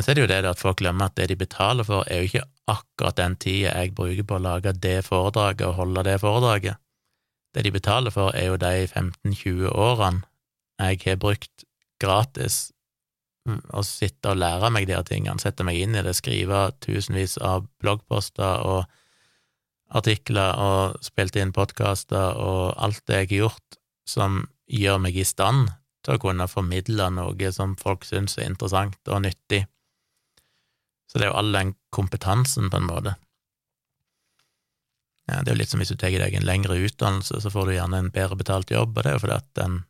[0.00, 2.22] Men så er det jo det at folk glemmer at det de betaler for, er
[2.22, 6.14] jo ikke akkurat den tida jeg bruker på å lage det foredraget og holde det
[6.22, 6.78] foredraget.
[7.52, 10.22] Det de betaler for, er jo de 15-20 årene
[10.80, 11.64] jeg har brukt
[12.00, 12.70] gratis
[13.76, 17.36] å sitte og lære meg de her tingene, sette meg inn i det, skrive tusenvis
[17.36, 18.86] av bloggposter og
[20.00, 23.76] artikler og spilte inn podkaster og alt det jeg har gjort
[24.08, 25.68] som gjør meg i stand
[26.00, 29.66] til å kunne formidle noe som folk syns er interessant og nyttig
[31.10, 33.16] så det er jo all den kompetansen, på en måte.
[35.30, 37.66] Ja, det er jo litt som hvis du tar deg en lengre utdannelse, så får
[37.66, 39.80] du gjerne en bedre betalt jobb, og det er jo fordi at den,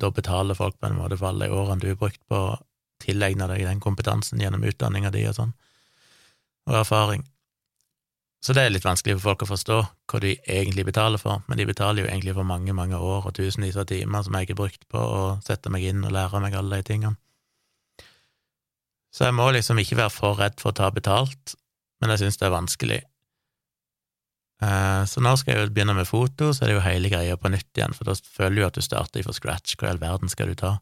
[0.00, 2.56] da betaler folk på en måte for alle de årene du har brukt på å
[3.04, 5.54] tilegne deg den kompetansen gjennom utdanninga di og sånn,
[6.70, 7.24] og erfaring.
[8.44, 9.76] Så det er litt vanskelig for folk å forstå
[10.12, 13.36] hva de egentlig betaler for, men de betaler jo egentlig for mange, mange år og
[13.36, 16.56] tusenvis av timer som jeg har brukt på å sette meg inn og lære meg
[16.60, 17.16] alle de tingene.
[19.14, 21.54] Så jeg må liksom ikke være for redd for å ta betalt,
[22.02, 23.00] men jeg synes det er vanskelig.
[24.64, 27.36] Eh, så nå skal jeg jo begynne med foto, så er det jo hele greia
[27.38, 29.76] på nytt igjen, for da føler du jo at du starter fra scratch.
[29.78, 30.76] Hva i all verden skal du ta?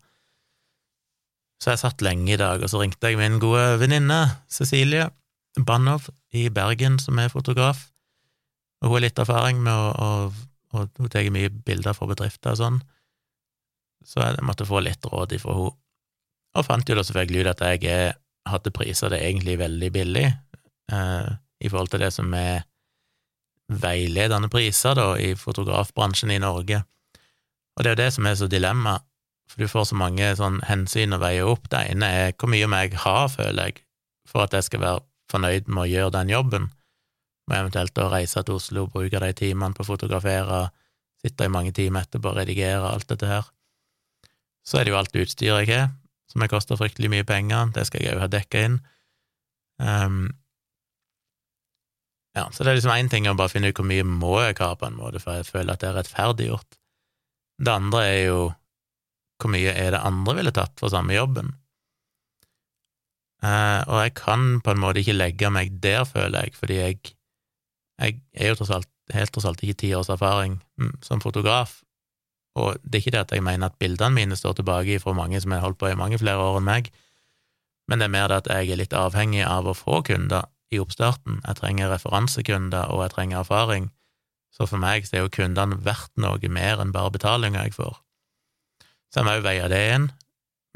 [1.62, 5.10] Så jeg satt lenge i dag, og så ringte jeg min gode venninne Cecilie
[5.60, 7.90] Banov i Bergen, som er fotograf,
[8.82, 10.08] og hun har litt erfaring med å, å
[10.72, 12.80] å hun tar mye bilder for bedrifter og sånn,
[14.08, 15.78] så jeg måtte få litt råd ifra henne.
[16.52, 18.14] Og fant jo da selvfølgelig ut at jeg
[18.48, 21.30] hadde priser det egentlig veldig billig eh,
[21.62, 22.64] i forhold til det som er
[23.72, 26.82] veiledende priser da, i fotografbransjen i Norge.
[27.76, 28.98] Og det er jo det som er så dilemma,
[29.48, 31.70] for du får så mange sånn hensyn å veie opp.
[31.72, 33.82] Det ene er hvor mye må jeg ha, føler jeg,
[34.28, 36.68] for at jeg skal være fornøyd med å gjøre den jobben,
[37.48, 40.66] og eventuelt å reise til Oslo bruke de timene på å fotografere,
[41.22, 43.48] sitte i mange timer etterpå og redigere alt dette her.
[44.66, 45.90] Så er det jo alt utstyret jeg har,
[46.32, 48.78] som har kosta fryktelig mye penger, det skal jeg òg ha dekka inn.
[49.82, 50.24] Um,
[52.32, 54.56] ja, så det er liksom én ting å bare finne ut hvor mye må jeg
[54.62, 56.78] ha, på en måte, for jeg føler at det er rettferdiggjort.
[57.62, 58.38] Det andre er jo
[59.42, 61.50] hvor mye er det andre ville tatt for samme jobben?
[63.42, 66.98] Uh, og jeg kan på en måte ikke legge meg der, føler jeg, fordi jeg,
[67.98, 71.80] jeg er jo tross alt, helt tross alt ikke ti års erfaring mm, som fotograf,
[72.58, 75.40] og det er ikke det at jeg mener at bildene mine står tilbake fra mange
[75.40, 76.90] som har holdt på i mange flere år enn meg,
[77.88, 80.80] men det er mer det at jeg er litt avhengig av å få kunder i
[80.80, 81.40] oppstarten.
[81.44, 83.90] Jeg trenger referansekunder, og jeg trenger erfaring.
[84.52, 87.98] Så for meg så er jo kundene verdt noe mer enn bare betalinga jeg får.
[89.12, 90.08] Så jeg må jo veie det inn,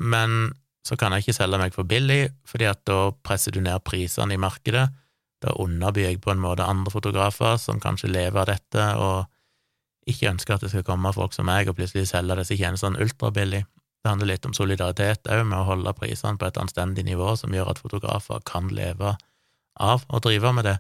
[0.02, 0.52] men
[0.86, 4.36] så kan jeg ikke selge meg for billig, fordi at da presser du ned prisene
[4.36, 4.86] i markedet.
[5.42, 9.26] Da underbyr jeg på en måte andre fotografer som kanskje lever av dette, og
[10.06, 13.64] ikke ønsker at det skal komme folk som meg og plutselig selge disse tjenestene ultrabillig.
[14.02, 17.54] Det handler litt om solidaritet òg, med å holde prisene på et anstendig nivå som
[17.54, 19.16] gjør at fotografer kan leve
[19.82, 20.76] av å drive med det.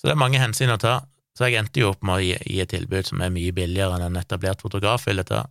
[0.00, 1.02] Så det er mange hensyn å ta.
[1.36, 3.98] Så jeg endte jo opp med å gi, gi et tilbud som er mye billigere
[3.98, 5.44] enn en etablert fotograf ville ta.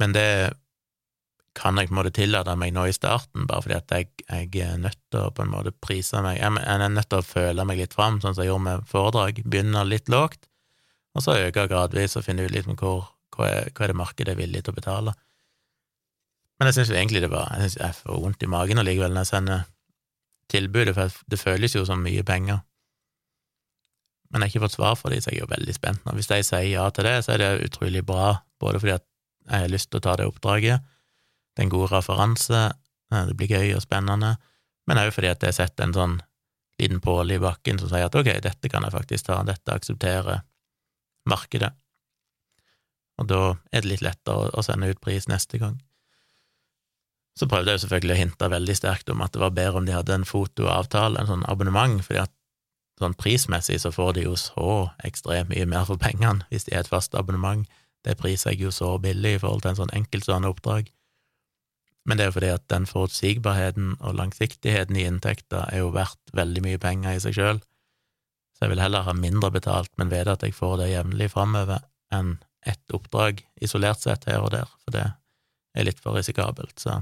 [0.00, 0.28] Men det
[1.58, 4.64] kan jeg på en måte tillate meg nå i starten, bare fordi at jeg, jeg
[4.64, 7.64] er nødt til å på en måte prise meg Jeg er nødt til å føle
[7.68, 9.42] meg litt fram, sånn som jeg gjorde med foredrag.
[9.44, 10.47] Begynner litt lågt,
[11.18, 13.98] og så øker gradvis og finner ut litt om hvor, hva, er, hva er det
[13.98, 15.14] markedet er villig til å betale.
[16.58, 19.26] Men jeg syns egentlig det var Jeg synes jeg får vondt i magen allikevel når
[19.26, 19.66] jeg sender
[20.48, 22.62] tilbudet, for det føles jo som mye penger.
[24.30, 26.14] Men jeg har ikke fått svar fra dem, så jeg er jo veldig spent nå.
[26.16, 29.04] Hvis de sier ja til det, så er det utrolig bra, både fordi at
[29.48, 30.84] jeg har lyst til å ta det oppdraget,
[31.56, 32.62] det er en god referanse,
[33.12, 34.34] det blir gøy og spennende,
[34.88, 36.18] men òg fordi at jeg har sett en sånn
[36.78, 40.44] liten påle i bakken som sier at ok, dette kan jeg faktisk ta, dette aksepterer
[41.30, 41.72] markedet.
[43.18, 45.78] Og da er det litt lettere å sende ut pris neste gang.
[47.38, 49.94] Så prøvde jeg selvfølgelig å hinte veldig sterkt om at det var bedre om de
[49.94, 52.34] hadde en fotoavtale, en sånn abonnement, fordi at
[52.98, 54.72] sånn prismessig så får de jo så
[55.06, 57.66] ekstremt mye mer for pengene hvis de er et fast abonnement.
[58.06, 60.90] Det priser jeg jo så billig i forhold til en sånn enkeltstående oppdrag.
[62.08, 66.32] Men det er jo fordi at den forutsigbarheten og langsiktigheten i inntekter er jo verdt
[66.34, 67.60] veldig mye penger i seg sjøl.
[68.58, 71.84] Så jeg vil heller ha mindre betalt, men vite at jeg får det jevnlig framover,
[72.10, 75.04] enn ett oppdrag isolert sett her og der, for det
[75.78, 76.74] er litt for risikabelt.
[76.82, 76.96] Så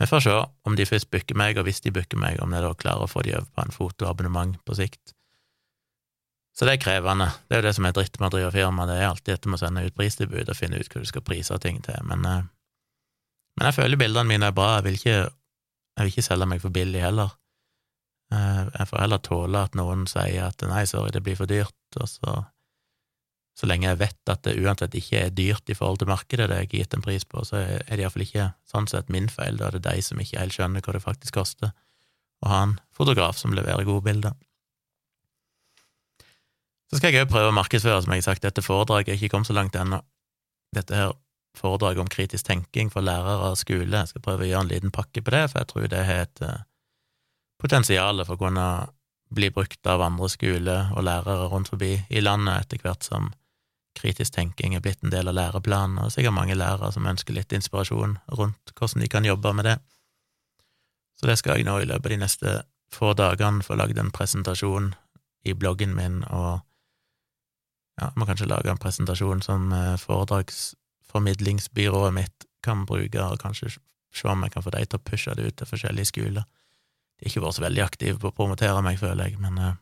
[0.00, 0.34] vi får se
[0.66, 3.10] om de først booker meg, og hvis de booker meg, om jeg da klarer å
[3.10, 5.14] få de over på en fotoabonnement på sikt.
[6.56, 7.28] Så det er krevende.
[7.46, 9.52] Det er jo det som er dritt med å drive firma, det er alltid dette
[9.52, 12.26] med å sende ut pristilbud og finne ut hva du skal prise ting til, men,
[12.26, 12.48] eh,
[13.54, 16.64] men jeg føler bildene mine er bra, jeg vil ikke, jeg vil ikke selge meg
[16.64, 17.36] for billig heller.
[18.30, 21.76] Eh, jeg får heller tåle at noen sier at nei, sorry, det blir for dyrt,
[21.98, 22.40] og så
[23.60, 26.60] så lenge jeg vet at det uansett ikke er dyrt i forhold til markedet det
[26.62, 29.58] jeg har gitt en pris på, så er det iallfall ikke sånn sett min feil,
[29.60, 31.74] da er det de som ikke helt skjønner hva det faktisk koster
[32.40, 34.38] å ha en fotograf som leverer gode bilder.
[36.88, 39.34] Så skal jeg òg prøve å markedsføre, som jeg har sagt, dette foredraget er ikke
[39.34, 40.00] kommet så langt ennå.
[40.74, 41.12] Dette her
[41.58, 44.94] foredraget om kritisk tenking for lærere og skole, jeg skal prøve å gjøre en liten
[44.94, 46.42] pakke på det, for jeg tror det har et
[47.60, 48.66] uh, potensial for å kunne
[49.30, 53.30] bli brukt av andre skoler og lærere rundt forbi i landet etter hvert som
[54.00, 57.52] kritisk tenking er blitt en del av læreplanen, og sikkert mange lærere som ønsker litt
[57.52, 59.78] inspirasjon rundt hvordan de kan jobbe med det.
[61.18, 62.48] Så det skal jeg nå i løpet av de neste
[62.90, 64.94] få dagene få lagd en presentasjon
[65.46, 66.60] i bloggen min, og
[68.00, 74.28] ja, må kanskje lage en presentasjon som eh, foredragsformidlingsbyrået mitt kan bruke, og kanskje se
[74.28, 76.44] om jeg kan få dem til å pushe det ut til forskjellige skoler.
[77.20, 79.72] Ikke vært så veldig aktive på å promotere meg, føler jeg, men uh,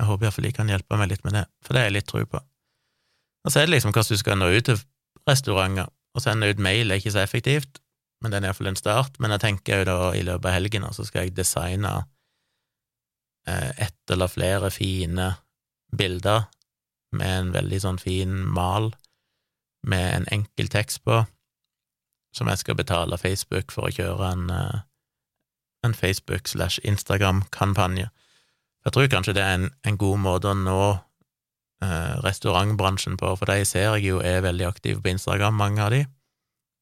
[0.00, 2.08] jeg håper iallfall de kan hjelpe meg litt med det, for det har jeg litt
[2.10, 2.40] tro på.
[3.42, 4.80] Og så er det liksom hvordan du skal nå ut til
[5.28, 5.90] restauranter.
[6.12, 7.80] Å sende ut mail er ikke så effektivt,
[8.20, 9.16] men det er iallfall en start.
[9.22, 11.92] Men jeg tenker jo da i løpet av helgen så skal jeg designe
[13.48, 15.32] eh, ett eller flere fine
[15.96, 16.46] bilder
[17.16, 18.92] med en veldig sånn fin mal
[19.86, 21.24] med en enkel tekst på,
[22.36, 24.84] som jeg skal betale Facebook for å kjøre en, eh,
[25.82, 28.08] en Facebook slash Instagram-kampanje.
[28.84, 30.78] Jeg tror kanskje det er en, en god måte å nå
[31.82, 35.94] eh, restaurantbransjen på, for de ser jeg jo er veldig aktive på Instagram, mange av
[35.94, 36.02] de.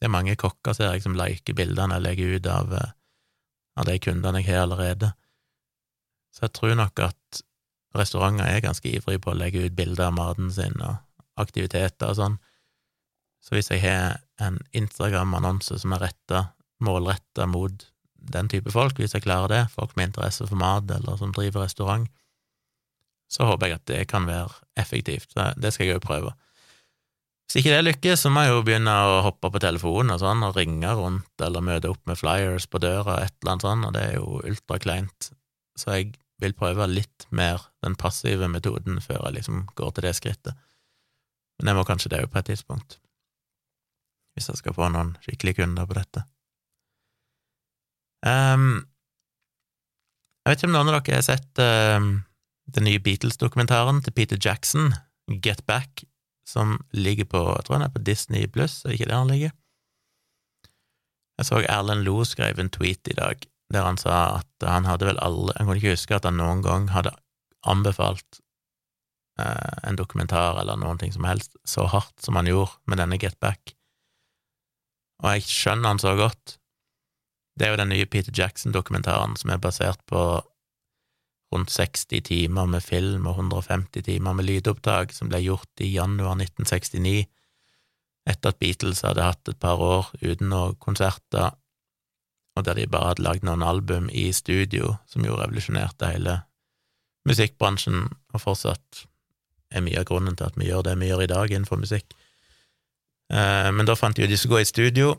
[0.00, 2.92] Det er mange kokker, ser jeg, som liker bildene jeg legger ut av, eh,
[3.80, 5.12] av de kundene jeg har allerede.
[6.32, 7.42] Så jeg tror nok at
[7.96, 11.00] restauranter er ganske ivrige på å legge ut bilder av maten sin og
[11.40, 12.38] aktiviteter og sånn.
[13.40, 16.50] Så hvis jeg har en Instagram-annonse som er retta,
[16.84, 17.86] målretta mot
[18.20, 21.64] den type folk, hvis jeg klarer det, folk med interesse for mat eller som driver
[21.64, 22.08] restaurant,
[23.30, 25.34] så håper jeg at det kan være effektivt.
[25.34, 26.32] Det skal jeg jo prøve.
[27.46, 30.42] Hvis ikke det lykkes, så må jeg jo begynne å hoppe på telefonen og sånn,
[30.46, 33.94] og ringe rundt eller møte opp med flyers på døra, et eller annet sånt, og
[33.96, 35.30] det er jo ultrakleint.
[35.78, 40.14] Så jeg vil prøve litt mer den passive metoden før jeg liksom går til det
[40.18, 40.66] skrittet.
[41.58, 43.00] Men jeg må kanskje det òg på et tidspunkt,
[44.34, 46.24] hvis jeg skal få noen skikkelige kunder på dette.
[48.26, 48.84] Um,
[50.44, 52.00] jeg vet ikke om noen av dere har sett uh,
[52.76, 54.92] den nye Beatles-dokumentaren til Peter Jackson,
[55.44, 56.04] Get Back,
[56.48, 59.32] som ligger på jeg tror han er på Disney pluss, er det ikke der han
[59.32, 59.56] ligger?
[61.40, 65.06] Jeg så Erlend Loe skrev en tweet i dag der han sa at han hadde
[65.06, 67.14] vel alle Han kunne ikke huske at han noen gang hadde
[67.70, 68.40] anbefalt
[69.40, 73.18] uh, en dokumentar eller noen ting som helst så hardt som han gjorde med denne
[73.20, 73.76] Get Back.
[75.22, 76.58] Og jeg skjønner han så godt,
[77.58, 80.20] det er jo den nye Peter Jackson-dokumentaren som er basert på
[81.50, 86.36] rundt 60 timer med film og 150 timer med lydopptak som ble gjort i januar
[86.38, 87.24] 1969,
[88.30, 91.56] etter at Beatles hadde hatt et par år uten noen konserter,
[92.56, 96.40] og der de bare hadde lagd noen album i studio som jo revolusjonerte hele
[97.28, 99.04] musikkbransjen, og fortsatt
[99.70, 102.14] er mye av grunnen til at vi gjør det vi gjør i dag innenfor musikk.
[103.30, 105.14] Eh, men da fant de ut de skulle gå i studio,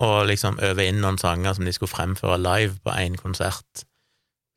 [0.00, 3.84] og liksom øve inn noen sanger som de skulle fremføre live på én konsert.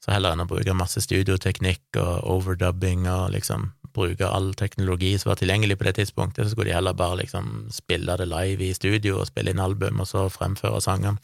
[0.04, 5.32] Så heller enn å bruke masse studioteknikk og overdubbing og liksom bruke all teknologi som
[5.32, 8.74] var tilgjengelig på det tidspunktet, så skulle de heller bare liksom spille det live i
[8.76, 11.22] studio og spille inn album, og så fremføre sangene.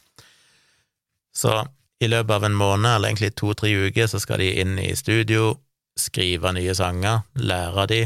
[1.35, 1.55] Så
[1.99, 5.57] i løpet av en måned, eller egentlig to-tre uker, så skal de inn i studio,
[5.99, 8.01] skrive nye sanger, lære de,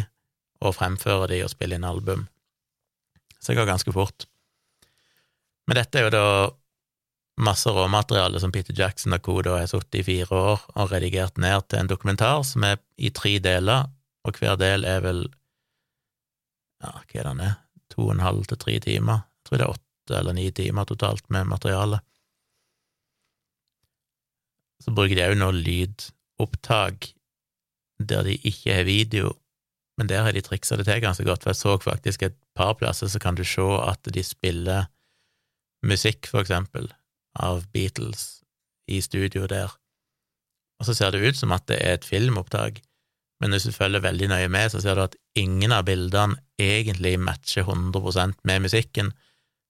[0.63, 2.25] og fremføre de og spille inn album.
[3.37, 4.25] Så det går ganske fort.
[5.67, 6.25] Men dette er jo da
[7.43, 11.65] masse råmateriale som Peter Jackson og Kodo har sittet i fire år og redigert ned
[11.67, 13.87] til en dokumentar som er i tre deler,
[14.23, 15.23] og hver del er vel
[16.83, 17.55] ja, hva er den er,
[17.91, 19.23] to og en halv til tre timer.
[19.23, 22.01] Jeg tror det er åtte eller ni timer totalt med materiale.
[24.83, 27.13] Så bruker de òg noe lydopptak
[28.03, 29.31] der de ikke har video,
[29.97, 32.73] men der har de triksa det til ganske godt, for jeg så faktisk et par
[32.75, 34.89] plasser så kan du se at de spiller
[35.83, 36.89] musikk, for eksempel,
[37.39, 38.43] av Beatles
[38.91, 39.71] i studio der,
[40.79, 42.81] og så ser det ut som at det er et filmopptak,
[43.41, 47.17] men hvis du følger veldig nøye med, så ser du at ingen av bildene egentlig
[47.19, 49.11] matcher 100% med musikken,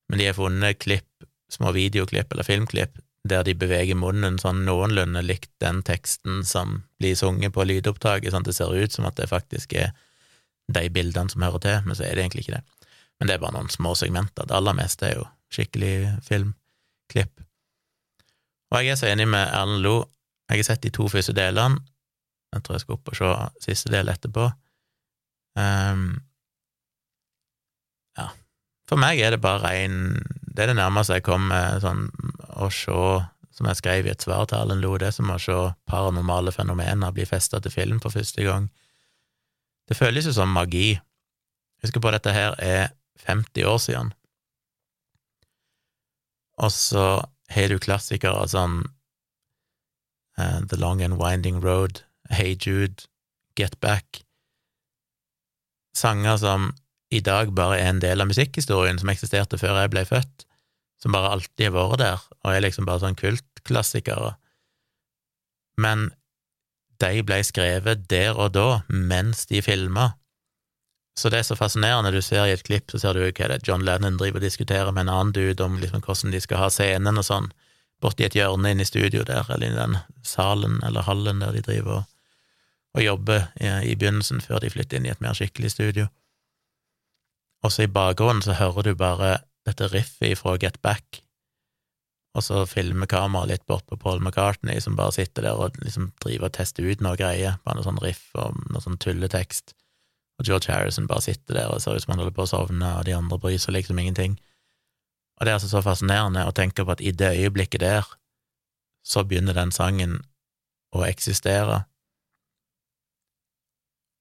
[0.09, 1.09] men de har funnet klipp,
[1.53, 2.97] små videoklipp eller filmklipp,
[3.29, 8.43] der de beveger munnen sånn noenlunde likt den teksten som blir sunget på lydopptaket, sånn
[8.43, 9.93] at det ser ut som at det faktisk er
[10.73, 12.65] de bildene som hører til, men så er det egentlig ikke det.
[13.19, 14.47] Men det er bare noen små segmenter.
[14.49, 17.43] Det aller meste er jo skikkelig filmklipp.
[18.73, 19.97] Og jeg er så enig med Erlend Lo.
[20.49, 21.81] Jeg har sett de to første delene.
[22.53, 23.33] Jeg tror jeg skal opp og se
[23.65, 24.47] siste del etterpå.
[25.57, 26.07] Um,
[28.17, 28.27] ja.
[28.89, 29.97] For meg er det bare rein
[30.53, 32.07] Det er det nærmeste jeg kommer sånn
[32.57, 33.03] å se,
[33.53, 35.55] som jeg skrev i et svar til Erlend Lo, det er som å se
[35.89, 38.67] paranormale fenomener bli festa til film for første gang.
[39.89, 40.93] Det føles jo som magi.
[41.83, 42.93] Husk på at dette her er
[43.25, 44.13] 50 år siden.
[46.63, 47.05] Og så
[47.53, 48.83] har du klassikere som
[50.39, 53.09] uh, The Long and Winding Road, Hey Jude,
[53.59, 54.23] Get Back
[55.93, 56.71] Sanger som
[57.13, 60.47] i dag bare er en del av musikkhistorien som eksisterte før jeg ble født,
[60.97, 64.31] som bare alltid har vært der, og er liksom bare sånn kultklassikere.
[65.77, 66.09] Men
[67.03, 70.13] de ble skrevet der og da, mens de filma,
[71.19, 72.11] så det er så fascinerende.
[72.11, 74.47] Du ser i et klipp, så ser du hva det er John Lennon driver og
[74.47, 77.51] diskuterer med en annen dude om liksom hvordan de skal ha scenen og sånn,
[78.01, 81.61] borti et hjørne inne i studio der, eller i den salen eller hallen der de
[81.63, 82.09] driver og,
[82.97, 86.09] og jobber i, i, begynnelsen, før de flytter inn i et mer skikkelig studio.
[87.63, 89.37] Og så i bakgrunnen så hører du bare
[89.67, 91.21] dette riffet fra Get Back,
[92.33, 96.09] og så filmer kameraet litt bort på Paul McCartney, som bare sitter der og liksom
[96.25, 99.75] driver og tester ut noe greier, bare noe sånn riff og noe sånn tulletekst,
[100.39, 102.89] og George Harrison bare sitter der og ser ut som han holder på å sovne,
[102.97, 104.37] og de andre bryr seg liksom ingenting.
[105.37, 108.07] Og det er altså så fascinerende å tenke på at i det øyeblikket der,
[109.05, 110.21] så begynner den sangen
[110.95, 111.83] å eksistere,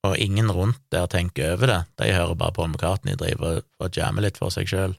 [0.02, 4.24] og ingen rundt der tenker over det, de hører bare på McCartney drive og jamme
[4.24, 4.96] litt for seg sjøl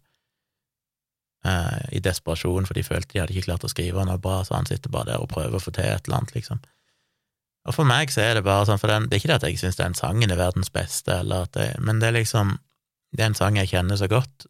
[1.44, 4.56] eh, i desperasjon, for de følte de hadde ikke klart å skrive noe bra, så
[4.56, 6.64] han sitter bare der og prøver å få til et eller annet, liksom.
[7.64, 9.46] Og for meg så er det bare sånn, for den, det er ikke det at
[9.48, 11.22] jeg syns den sangen er verdens beste,
[11.56, 12.58] det, men det er liksom
[13.14, 14.48] Det er en sang jeg kjenner så godt,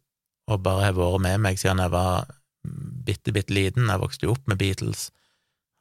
[0.48, 2.30] og bare har vært med meg siden jeg var
[3.04, 3.90] bitte, bitte liten.
[3.92, 5.10] Jeg vokste jo opp med Beatles,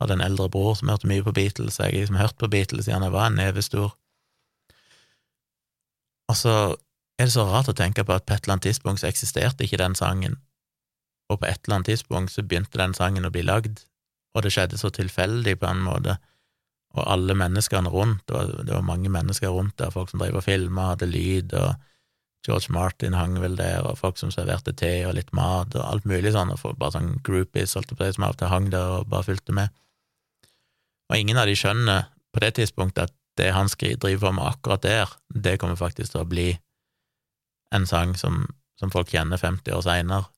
[0.04, 2.90] hadde en eldre bror som hørte mye på Beatles, jeg har liksom hørt på Beatles
[2.90, 3.96] siden jeg var en neve stor.
[6.28, 6.56] Og så
[7.16, 9.64] er det så rart å tenke på at på et eller annet tidspunkt så eksisterte
[9.64, 10.36] ikke den sangen,
[11.32, 13.86] og på et eller annet tidspunkt så begynte den sangen å bli lagd,
[14.36, 16.18] og det skjedde så tilfeldig på en måte,
[16.94, 20.38] og alle menneskene rundt, det var, det var mange mennesker rundt der, folk som drev
[20.38, 21.74] og filma, hadde lyd, og
[22.46, 26.06] George Martin hang vel der, og folk som serverte te og litt mat, og alt
[26.10, 29.26] mulig sånn, og folk bare sånn groupies, holdt på som av hang der og bare
[29.32, 29.74] fulgte med.
[31.10, 35.10] Og ingen av de skjønner på det tidspunktet at det han driver med akkurat der,
[35.34, 36.52] det kommer faktisk til å bli
[37.74, 38.44] en sang som,
[38.78, 40.30] som folk kjenner 50 år seinere,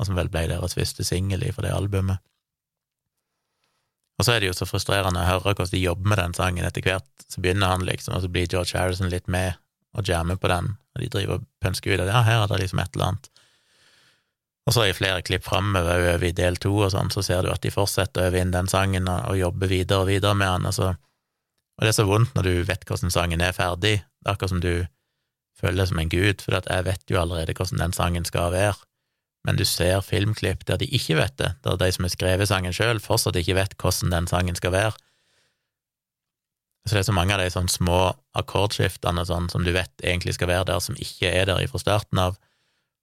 [0.00, 2.22] og som vel ble deres første singel for det albumet.
[4.20, 6.66] Og så er det jo så frustrerende å høre hvordan de jobber med den sangen
[6.68, 7.08] etter hvert.
[7.32, 9.56] Så begynner han liksom, og så blir George Harrison litt med
[9.96, 12.58] og jammer på den, og de driver og pønsker ut at ja, her er det
[12.60, 13.30] liksom et eller annet.
[14.68, 17.50] Og så i flere klipp framover over i del to og sånn, så ser du
[17.50, 20.52] at de fortsetter å øve inn den sangen og, og jobber videre og videre med
[20.52, 20.92] den, og, så,
[21.80, 24.52] og det er så vondt når du vet hvordan sangen er ferdig, det er akkurat
[24.52, 24.74] som du
[25.58, 28.76] føler deg som en gud, for jeg vet jo allerede hvordan den sangen skal være
[29.46, 32.74] men du ser filmklipp der de ikke vet det, der de som har skrevet sangen
[32.76, 34.92] sjøl, fortsatt ikke vet hvordan den sangen skal være.
[36.88, 37.98] Så det er så mange av de sånne små
[38.40, 42.20] akkordskiftene sånn, som du vet egentlig skal være der, som ikke er der fra starten
[42.20, 42.38] av,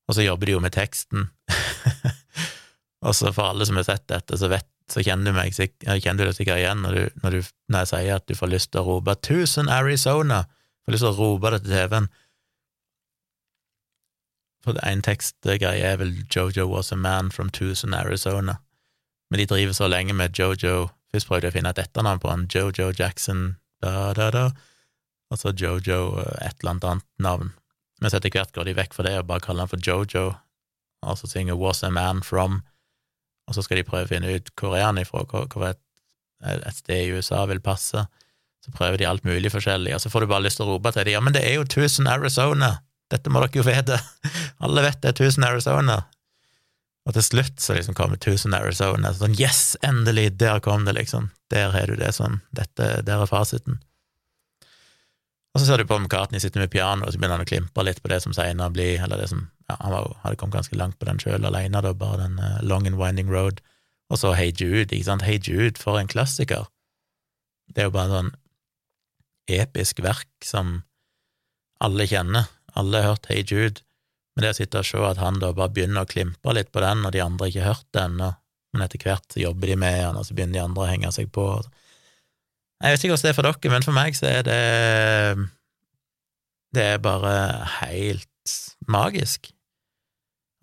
[0.07, 1.27] og så jobber de jo med teksten.
[3.05, 6.23] og så for alle som har sett dette, så, vet, så kjenner, du meg, kjenner
[6.23, 8.71] du det sikkert igjen når, du, når, du, når, jeg sier at du får lyst
[8.71, 10.45] til å rope 'Tusen Arizona',
[10.85, 12.09] får lyst til å rope det til TV-en.
[14.67, 18.59] En tekstgreie er vel 'Jojo was a man from Tucson, Arizona'.
[19.29, 22.31] Men de driver så lenge med Jojo Først prøvde jeg å finne et etternavn på
[22.31, 24.49] han, Jojo Jackson, da, da, da,
[25.31, 27.53] og så Jojo eh, et eller annet navn.
[28.01, 30.25] Men så etter hvert går de vekk fra det og bare kaller han for Jojo,
[31.07, 32.61] og så synger 'Was a man from',
[33.47, 35.79] og så skal de prøve å finne ut hvor er han ifra, hvor et,
[36.43, 38.05] et sted i USA vil passe.
[38.65, 40.91] Så prøver de alt mulig forskjellig, og så får du bare lyst til å rope
[40.91, 42.86] til dem 'Ja, men det er jo Tucson, Arizona'!
[43.11, 43.97] Dette må dere jo vite.
[44.63, 46.01] Alle vet det er Tusen Arizona.
[47.07, 49.13] Og til slutt så liksom kommer Tusen Arizona.
[49.15, 51.29] Sånn yes, endelig, der kom det, liksom.
[51.53, 52.41] Der har du det sånn.
[52.51, 53.79] Dette, der er fasiten.
[55.55, 57.85] Og så ser du på McCartney sitter med piano, og så begynner han å klimpe
[57.87, 60.77] litt på det som senere blir Eller det som ja, Han var, hadde kommet ganske
[60.77, 63.63] langt på den sjøl alene, da, bare den uh, Long and Winding Road.
[64.11, 65.25] Og så Hey Jude, ikke sant.
[65.25, 66.67] Hey Jude, for en klassiker.
[67.73, 68.35] Det er jo bare sånn
[69.47, 70.81] episk verk som
[71.83, 72.51] alle kjenner.
[72.77, 73.81] Alle har hørt Hey Jude,
[74.35, 76.83] men det å sitte og se at han da bare begynner å klimpe litt på
[76.83, 78.31] den, og de andre ikke har hørt den ennå,
[78.75, 81.11] men etter hvert så jobber de med den, og så begynner de andre å henge
[81.15, 81.47] seg på.
[82.83, 84.61] Jeg vet ikke hvordan det er for dere, men for meg så er det
[86.77, 87.33] Det er bare
[87.79, 88.57] helt
[88.87, 89.49] magisk.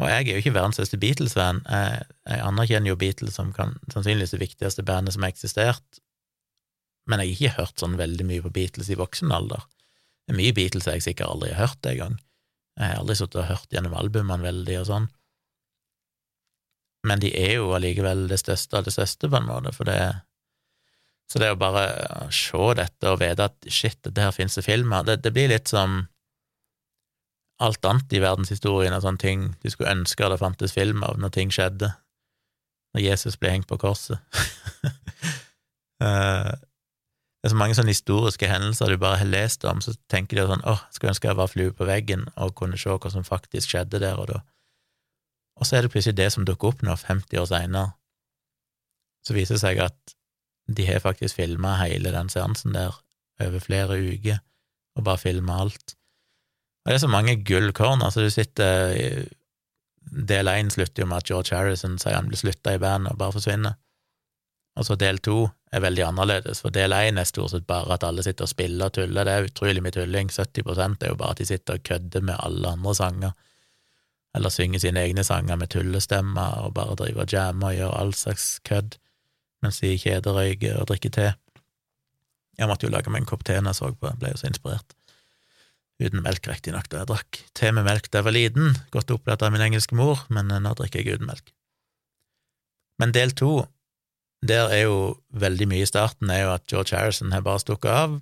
[0.03, 1.61] Og jeg er jo ikke verdens største Beatles-venn.
[1.67, 6.01] Jeg, jeg, anerkjenner jo Beatles som kan, sannsynligvis det viktigste bandet som har eksistert,
[7.11, 9.65] men jeg har ikke hørt sånn veldig mye på Beatles i voksen alder.
[10.25, 12.17] Det er mye Beatles jeg sikkert aldri har hørt engang.
[12.79, 15.09] Jeg har aldri sittet og hørt gjennom albumene veldig og sånn.
[17.05, 19.99] Men de er jo allikevel det største av det største, på en måte, for det
[21.29, 21.85] Så det å bare
[22.37, 25.71] se dette og vite at shit, dette her finnes det filmer, det, det blir litt
[25.73, 26.03] som
[27.65, 31.33] alt annet i verdenshistorien og sånne ting du skulle ønske det fantes film av når
[31.33, 31.95] ting skjedde,
[32.95, 34.21] når Jesus ble hengt på korset.
[36.05, 36.53] uh,
[37.45, 40.47] det er så mange sånne historiske hendelser du bare har lest om, så tenker de
[40.49, 43.69] sånn åh, skulle ønske jeg var flue på veggen og kunne se hva som faktisk
[43.69, 44.39] skjedde der og da.
[45.61, 47.93] Og så er det plutselig det som dukker opp nå, 50 år seinere.
[49.29, 50.15] Så viser det seg at
[50.73, 52.97] de har faktisk filma hele den seansen der
[53.45, 54.41] over flere uker,
[54.97, 55.99] og bare filma alt.
[56.87, 59.29] Og det er så mange gullkorn, altså du sitter
[60.05, 63.21] Del én slutter jo med at George Harrison sier han blir slutta i bandet og
[63.21, 63.77] bare forsvinner.
[64.75, 65.45] Og så del to
[65.75, 68.91] er veldig annerledes, for del én er stort sett bare at alle sitter og spiller
[68.91, 69.27] og tuller.
[69.27, 70.31] Det er utrolig mye tulling.
[70.31, 73.33] 70% er jo bare at de sitter og kødder med alle andre sanger.
[74.35, 78.15] eller synger sine egne sanger med tullestemmer og bare driver og jammer og gjør all
[78.19, 78.97] slags kødd
[79.63, 81.29] mens de kjederøyker og drikker te.
[82.59, 84.41] Jeg måtte jo lage meg en kopp te når jeg så på, jeg ble jo
[84.41, 84.97] så inspirert.
[86.03, 89.47] Uten melk, riktignok, da jeg drakk te med melk da jeg var liten, godt opplært
[89.47, 91.55] av min engelske mor, men nå drikker jeg uten melk.
[92.99, 93.65] Men del to,
[94.45, 94.97] der er jo
[95.41, 98.19] veldig mye i starten, er jo at George Harrison har bare stukket av,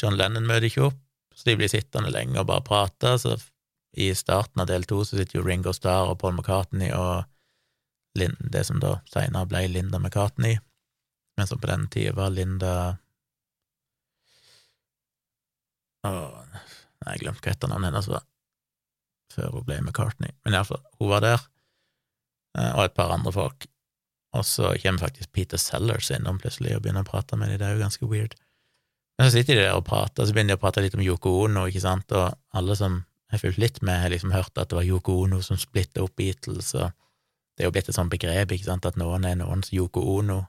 [0.00, 0.98] John Lennon møter ikke opp,
[1.36, 3.36] så de blir sittende lenge og bare prate, så
[3.96, 7.24] i starten av del to så sitter jo Ringo Starr og Paul McCartney og
[8.16, 10.56] Lind, det som da seinere ble Linda McCartney,
[11.36, 12.72] men som på den tida var Linda
[16.06, 16.10] Å,
[16.54, 16.62] nei,
[17.10, 18.24] jeg glemte hva etternavnet hennes var,
[19.34, 21.48] før hun ble McCartney, men iallfall, hun var der,
[22.56, 23.66] eh, og et par andre folk.
[24.36, 27.68] Og så kommer faktisk Peter Sellers innom plutselig og begynner å prate med dem, det
[27.68, 28.36] er jo ganske weird.
[29.16, 31.32] Men så sitter de der og prater, så begynner de å prate litt om Yoko
[31.46, 33.00] Ono, ikke sant, og alle som
[33.32, 36.18] har fulgt litt med, har liksom hørt at det var Yoko Ono som splitta opp
[36.20, 36.92] Beatles, og
[37.56, 40.42] det er jo blitt et sånt begrep, ikke sant, at noen er noens Yoko Ono,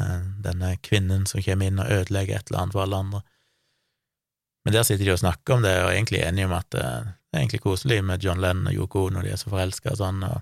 [0.00, 3.22] eh, denne kvinnen som kommer inn og ødelegger et eller annet for alle andre.
[4.64, 7.12] Men der sitter de og snakker om det, og er egentlig enige om at eh,
[7.12, 10.00] det er egentlig koselig med John Lennon og Yoko Ono, de er så forelska og
[10.00, 10.40] sånn, og,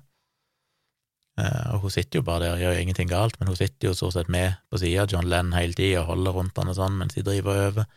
[1.34, 4.14] og hun sitter jo bare der og gjør ingenting galt, men hun sitter jo stort
[4.14, 6.98] sett med på sida av John Lennon hele tida og holder rundt han og sånn
[7.00, 7.88] mens de driver og øver.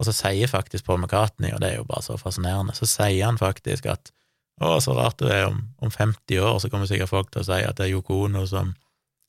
[0.00, 3.26] Og så sier faktisk Paul McCartney, og det er jo bare så fascinerende, så sier
[3.26, 4.12] han faktisk at
[4.60, 7.48] å, så rart det er, om, om 50 år så kommer sikkert folk til å
[7.48, 8.74] si at det er Yoko Ono som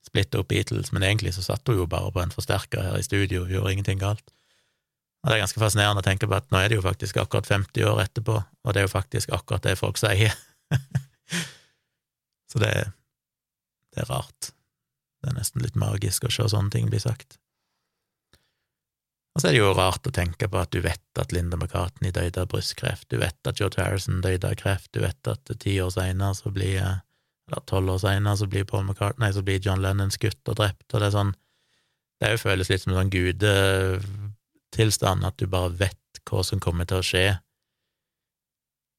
[0.05, 3.05] splitter opp Beatles, men egentlig så satt hun jo bare på en forsterker her i
[3.05, 4.23] studio og gjorde ingenting galt.
[5.21, 7.47] Og det er ganske fascinerende å tenke på at nå er det jo faktisk akkurat
[7.47, 10.33] 50 år etterpå, og det er jo faktisk akkurat det folk sier.
[12.51, 12.73] så det,
[13.95, 14.51] det er rart.
[15.21, 17.37] Det er nesten litt magisk å se sånne ting bli sagt.
[19.31, 22.11] Og så er det jo rart å tenke på at du vet at Linda McCartney
[22.11, 25.77] døde av brystkreft, du vet at George Harrison døde av kreft, du vet at ti
[25.79, 26.81] år seinere så blir
[27.51, 30.93] eller tolv år seinere så blir Paul McCartney, så blir John Lennon skutt og drept,
[30.93, 31.33] og det er sånn
[32.21, 36.85] Det jo føles litt som en sånn gudetilstand, at du bare vet hva som kommer
[36.85, 37.41] til å skje.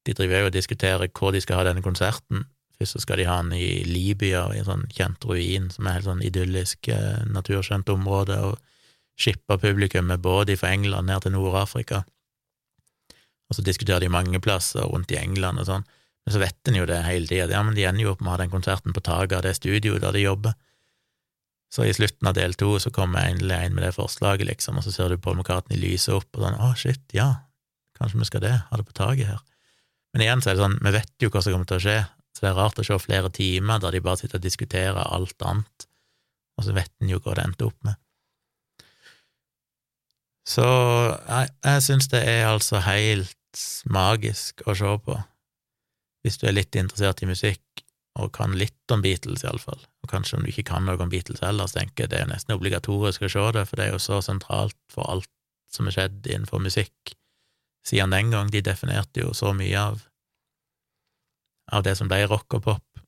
[0.02, 2.48] De driver jo og diskuterer hvor de skal ha denne konserten.
[2.82, 6.00] Først så skal de ha han i Libya, i en sånn kjent ruin som er
[6.00, 8.42] helt sånn idyllisk, eh, naturskjønt område.
[8.42, 8.58] og
[9.22, 12.02] skipper publikum med båt fra England ned til Nord-Afrika.
[13.50, 15.86] Og så diskuterer de mange plasser rundt i England og sånn,
[16.24, 17.50] men så vet en jo det hele tida.
[17.50, 19.56] Ja, men de ender jo opp med å ha den konserten på taket av det
[19.58, 20.54] studioet der de jobber.
[21.72, 24.78] Så i slutten av del to så kommer jeg endelig inn med det forslaget, liksom,
[24.78, 27.30] og så ser du Paul McCartney lyse opp, og sånn, å, shit, ja,
[27.96, 29.40] kanskje vi skal det, ha det på taket her.
[30.12, 31.96] Men igjen så er det sånn, vi vet jo hva som kommer til å skje,
[32.32, 35.44] så det er rart å se flere timer der de bare sitter og diskuterer alt
[35.46, 35.86] annet,
[36.58, 37.98] og så vet en jo hva det endte opp med.
[40.48, 43.62] Så jeg, jeg syns det er altså helt
[43.92, 45.18] magisk å se på,
[46.22, 47.84] hvis du er litt interessert i musikk
[48.20, 49.80] og kan litt om Beatles, iallfall.
[50.04, 52.28] Og kanskje om du ikke kan noe om Beatles heller, så tenker jeg det er
[52.28, 55.30] nesten obligatorisk å se det, for det er jo så sentralt for alt
[55.72, 57.14] som har skjedd innenfor musikk
[57.86, 58.50] siden den gang.
[58.52, 60.02] De definerte jo så mye av,
[61.70, 63.02] av det som ble rock og pop,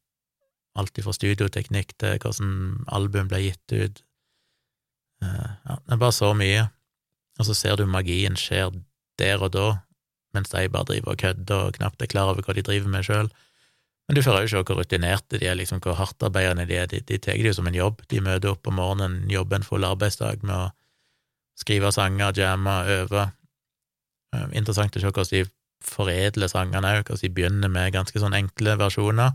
[0.78, 4.00] alt fra studioteknikk til hvordan album ble gitt ut.
[5.22, 6.68] Eh, ja, det er bare så mye
[7.38, 8.70] og så ser du magien skjer
[9.18, 9.66] der og da,
[10.34, 13.06] mens de bare driver og kødder og knapt er klar over hva de driver med
[13.06, 13.30] sjøl.
[14.04, 16.88] Men du får òg se hvor rutinerte de er, liksom hvor hardtarbeidende de er.
[16.90, 18.02] De, de tar det jo som en jobb.
[18.10, 20.66] De møter opp om morgenen, jobber en full arbeidsdag med å
[21.58, 23.24] skrive sanger, jamme, øve.
[24.34, 25.46] Eh, interessant å se hvordan de
[25.84, 29.34] foredler sangene òg, hvordan de begynner med ganske sånn enkle versjoner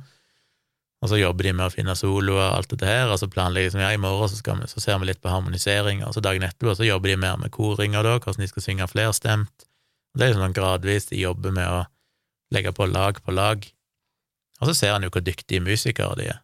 [0.99, 3.69] og så jobber de med å finne soloer og alt dette her, og så planlegger
[3.69, 6.23] de som ja, i morgen så, vi, så, ser vi litt på harmonisering, og så
[6.23, 9.65] dagen etterpå så jobber de mer med koringer, da, hvordan de skal synge flerstemt.
[10.11, 11.85] Og det er sånn gradvis de jobber med å
[12.51, 13.63] legge på lag på lag.
[14.59, 16.41] Og så ser en jo hvor dyktige musikere de er.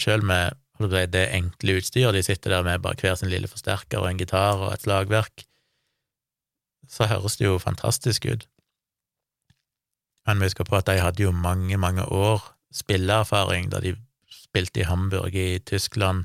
[0.00, 0.56] Sjøl med
[1.12, 4.56] det enkle utstyret, de sitter der med bare hver sin lille forsterker og en gitar
[4.56, 5.44] og et slagverk,
[6.88, 8.46] så høres det jo fantastisk ut.
[10.26, 12.42] Men vi husker på at de hadde jo mange, mange år
[12.74, 13.94] spilleerfaring da de
[14.32, 16.24] spilte i Hamburg i Tyskland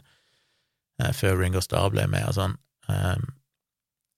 [1.01, 2.55] eh, før Ringo Starr ble med og sånn,
[2.89, 3.19] eh,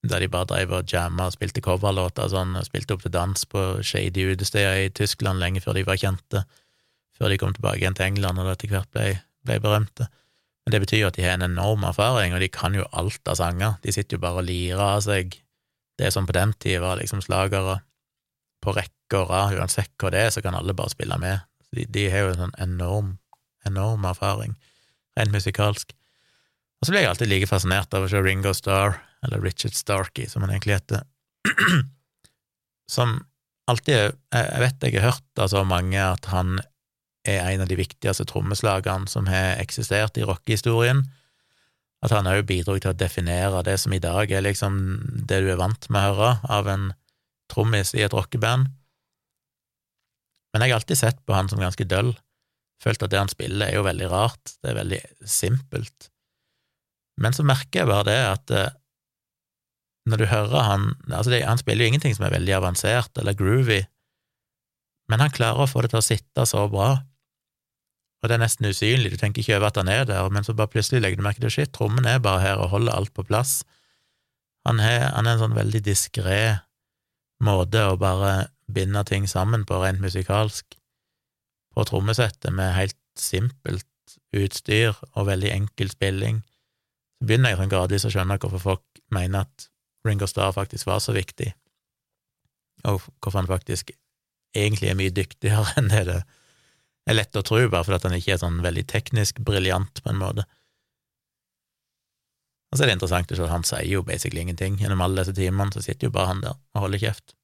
[0.09, 3.13] da de bare drev og jamma og spilte coverlåter og sånn, og spilte opp til
[3.13, 6.45] dans på shady utesteder i Tyskland lenge før de var kjente,
[7.17, 9.11] før de kom tilbake igjen til England og etter hvert ble,
[9.45, 10.09] ble berømte.
[10.65, 13.29] Men det betyr jo at de har en enorm erfaring, og de kan jo alt
[13.29, 13.77] av sanger.
[13.81, 15.37] De sitter jo bare og lirer av seg
[15.99, 17.79] det som på den tida var liksom slagere
[18.61, 21.41] på rekke og rad, uansett hva det er, så kan alle bare spille med.
[21.75, 23.15] De, de har jo en sånn enorm,
[23.67, 24.55] enorm erfaring,
[25.17, 25.95] rent musikalsk.
[26.81, 30.27] Og så blir jeg alltid like fascinert av å se Ringo Starr, eller Richard Starkey,
[30.29, 31.03] som han egentlig heter,
[32.95, 33.19] som
[33.69, 36.59] alltid Jeg vet jeg har hørt av så mange at han
[37.27, 41.05] er en av de viktigste trommeslagerne som har eksistert i rockehistorien.
[42.01, 44.79] At han òg bidro til å definere det som i dag er liksom
[45.29, 46.89] det du er vant med å høre av en
[47.51, 48.71] trommis i et rockeband.
[50.51, 52.13] Men jeg har alltid sett på han som ganske døll.
[52.81, 54.55] Følt at det han spiller, er jo veldig rart.
[54.63, 56.09] Det er veldig simpelt.
[57.21, 58.77] Men så merker jeg bare det at eh,
[60.09, 63.37] når du hører han Altså, det, han spiller jo ingenting som er veldig avansert eller
[63.37, 63.83] groovy,
[65.11, 66.93] men han klarer å få det til å sitte så bra.
[68.21, 70.53] Og det er nesten usynlig, du tenker ikke over at han er der, men så
[70.53, 73.25] bare plutselig legger du merke til shit, trommen er bare her og holder alt på
[73.25, 73.61] plass.
[74.69, 76.41] Han er, en sånn veldig diskré
[77.41, 80.77] måte å bare binde ting sammen på rent musikalsk.
[81.73, 83.87] På trommesettet med helt simpelt
[84.35, 86.43] utstyr og veldig enkel spilling.
[87.17, 89.67] Så begynner jeg sånn gradvis å skjønne hvorfor folk mener at
[90.05, 91.51] Ringo Starr faktisk var så viktig,
[92.89, 93.91] og hvorfor han faktisk
[94.57, 96.21] egentlig er mye dyktigere enn det det
[97.09, 100.21] er lett å tro, bare fordi han ikke er sånn veldig teknisk briljant, på en
[100.21, 100.45] måte.
[102.71, 104.77] Og så er det interessant å se at han sier jo basically ingenting.
[104.79, 107.35] Gjennom alle disse timene så sitter jo bare han der og holder kjeft.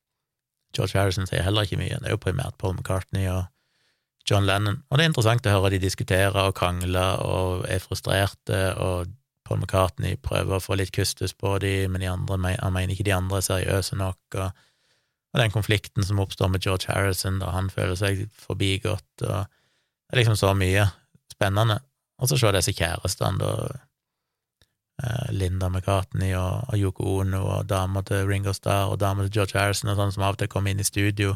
[0.75, 3.47] George Harrison sier heller ikke mye, det er jo primært Paul McCartney og
[4.27, 8.59] John Lennon, og det er interessant å høre de diskutere og krangle og er frustrerte,
[8.75, 9.13] og
[9.47, 13.07] Paul McCartney prøver å få litt kustus på de, men de andre, han mener ikke
[13.07, 14.65] de andre er seriøse nok, og,
[15.37, 20.15] og den konflikten som oppstår med George Harrison, da han føler seg forbigått, og det
[20.15, 20.87] er liksom så mye
[21.29, 21.77] spennende.
[22.17, 23.83] Og så se disse kjærestene, da.
[24.97, 29.35] Eh, Linda McCartney og, og Yoko Ono og dama til Ringo Starr og dama til
[29.35, 31.35] George Harrison og sånn, som av og til kommer inn i studio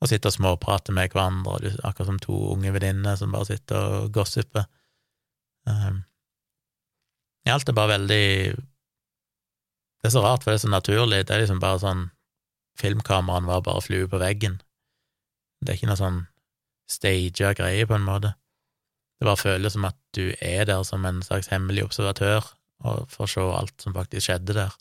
[0.00, 4.14] og sitter og småprater med hverandre, akkurat som to unge venninner som bare sitter og
[4.16, 4.64] gossiper.
[5.68, 6.00] Um,
[7.52, 8.56] alt er bare veldig
[10.00, 11.26] Det er så rart, for det er så naturlig.
[11.28, 12.06] Det er liksom bare sånn
[12.80, 14.60] Filmkameraene var bare flue på veggen.
[15.60, 16.20] Det er ikke noe sånn
[16.90, 18.34] staged greie, på en måte.
[19.20, 22.46] Det bare føles som at du er der som en slags hemmelig observatør,
[22.88, 24.72] og får se alt som faktisk skjedde der.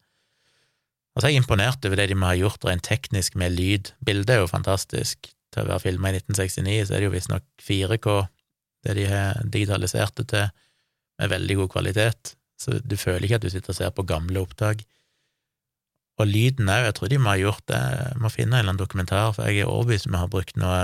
[1.15, 3.91] Og så er jeg imponert over det de må ha gjort rent teknisk med lyd.
[4.05, 5.31] Bildet er jo fantastisk.
[5.49, 8.17] Til å være filma i 1969 så er det jo visstnok 4K,
[8.85, 10.51] det de har digitalisert det til,
[11.19, 12.35] med veldig god kvalitet.
[12.59, 14.85] Så du føler ikke at du sitter og ser på gamle opptak.
[16.19, 18.73] Og lyden òg, jeg tror de må ha gjort det, jeg må finne en eller
[18.73, 20.79] annen dokumentar, for jeg er overbevist om vi har brukt noe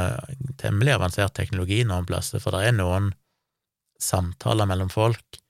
[0.62, 3.12] temmelig avansert teknologi noen plasser, for det er noen
[4.02, 5.42] samtaler mellom folk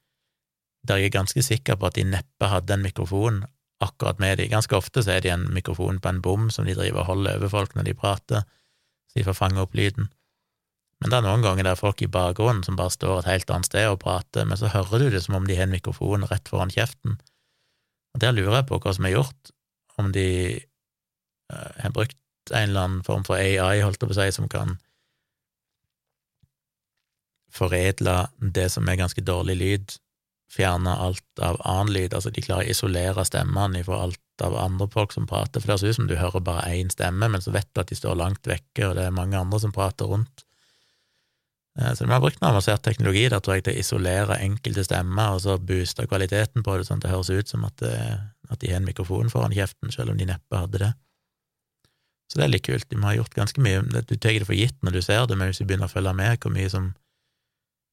[0.86, 3.40] der jeg er ganske sikker på at de neppe hadde en mikrofon
[3.84, 4.48] akkurat med de.
[4.52, 7.40] Ganske ofte så er de en mikrofon på en bom som de driver og holder
[7.40, 8.46] over folk når de prater,
[9.10, 10.10] så de får fange opp lyden.
[11.02, 13.68] Men det er noen ganger der folk i bakgrunnen som bare står et helt annet
[13.68, 16.48] sted og prater, men så hører du det som om de har en mikrofon rett
[16.50, 17.18] foran kjeften.
[18.16, 19.52] Og Der lurer jeg på hva som er gjort,
[20.02, 20.30] om de
[21.54, 22.18] uh, har brukt
[22.52, 24.78] en eller annen form for AI, holdt jeg på å si, som kan
[27.56, 29.96] foredle det som er ganske dårlig lyd,
[30.52, 34.88] fjerne alt av annen lyd, altså de klarer å isolere stemmene fra alt av andre
[34.92, 37.54] folk som prater, for det ser ut som du hører bare én stemme, men så
[37.56, 40.45] vet du at de står langt vekke, og det er mange andre som prater rundt.
[41.80, 44.86] Eh, så vi har brukt noe avansert teknologi der, tror jeg, til å isolere enkelte
[44.88, 47.96] stemmer, og så booste kvaliteten på det, sånn at det høres ut som at, det,
[48.50, 50.94] at de har en mikrofon foran kjeften, selv om de neppe hadde det.
[52.32, 52.88] Så det er litt kult.
[52.90, 53.84] De har gjort ganske mye.
[54.10, 56.16] Du tar det for gitt når du ser det, men hvis du begynner å følge
[56.18, 56.90] med hvor mye, som,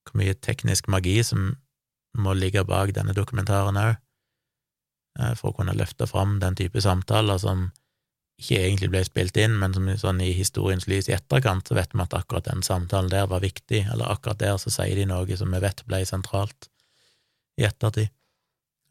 [0.08, 1.52] hvor mye teknisk magi som
[2.16, 3.92] må ligge bak denne dokumentaren òg,
[5.20, 7.70] eh, for å kunne løfte fram den type samtaler som
[8.42, 11.94] ikke egentlig ble spilt inn, men som sånn i historiens lys i etterkant, så vet
[11.94, 15.38] vi at akkurat den samtalen der var viktig, eller akkurat der så sier de noe
[15.38, 16.68] som vi vet ble sentralt
[17.60, 18.10] i ettertid.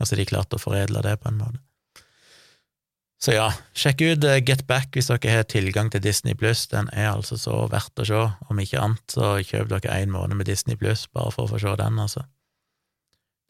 [0.02, 1.62] Altså, de klarte å foredle det på en måte.
[3.22, 6.64] Så ja, sjekk ut eh, Get Back hvis dere har tilgang til Disney pluss.
[6.72, 8.22] Den er altså så verdt å se.
[8.50, 11.62] Om ikke annet, så kjøp dere en måned med Disney pluss bare for å få
[11.62, 12.26] se den, altså.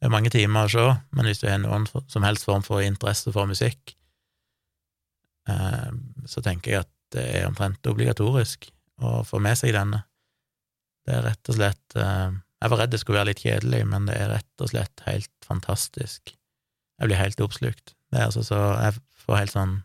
[0.02, 0.84] Det er mange timer å se,
[1.16, 3.94] men hvis du har noen som helst form for interesse for musikk,
[5.50, 8.70] så tenker jeg at det er omtrent obligatorisk
[9.02, 10.04] å få med seg denne.
[11.06, 14.06] Det er rett og slett eh, Jeg var redd det skulle være litt kjedelig, men
[14.06, 16.36] det er rett og slett helt fantastisk.
[17.02, 17.96] Jeg blir helt oppslukt.
[18.14, 19.80] Det er altså så Jeg får helt sånn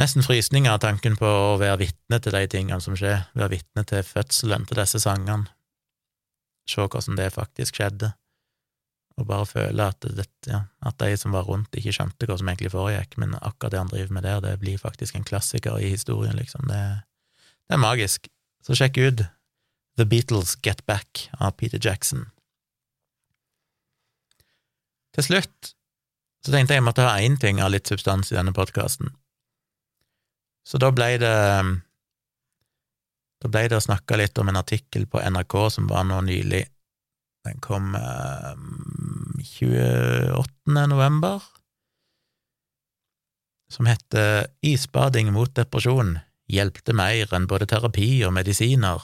[0.00, 3.84] Nesten frysninger av tanken på å være vitne til de tingene som skjer, være vitne
[3.86, 5.46] til fødselen til disse sangene,
[6.66, 8.08] se hvordan det faktisk skjedde
[9.14, 12.48] og bare føle at, det, ja, at de som var rundt, ikke skjønte hva som
[12.50, 15.92] egentlig foregikk, men akkurat det han driver med der, det blir faktisk en klassiker i
[15.92, 16.66] historien, liksom.
[16.70, 16.80] Det,
[17.68, 18.26] det er magisk.
[18.66, 19.22] Så sjekk ut
[19.94, 22.26] The Beatles Get Back av Peter Jackson.
[25.14, 25.74] Til slutt
[26.44, 29.14] så tenkte jeg jeg måtte ha én ting av litt substans i denne podkasten.
[30.66, 31.36] Så da ble det
[33.44, 36.62] Da blei det snakka litt om en artikkel på NRK som var nå nylig.
[37.44, 38.54] Den kom eh,
[39.44, 40.86] 28.
[40.88, 41.42] november,
[43.68, 46.18] som heter Isbading mot depresjon
[46.50, 49.02] hjelpte mer enn både terapi og medisiner.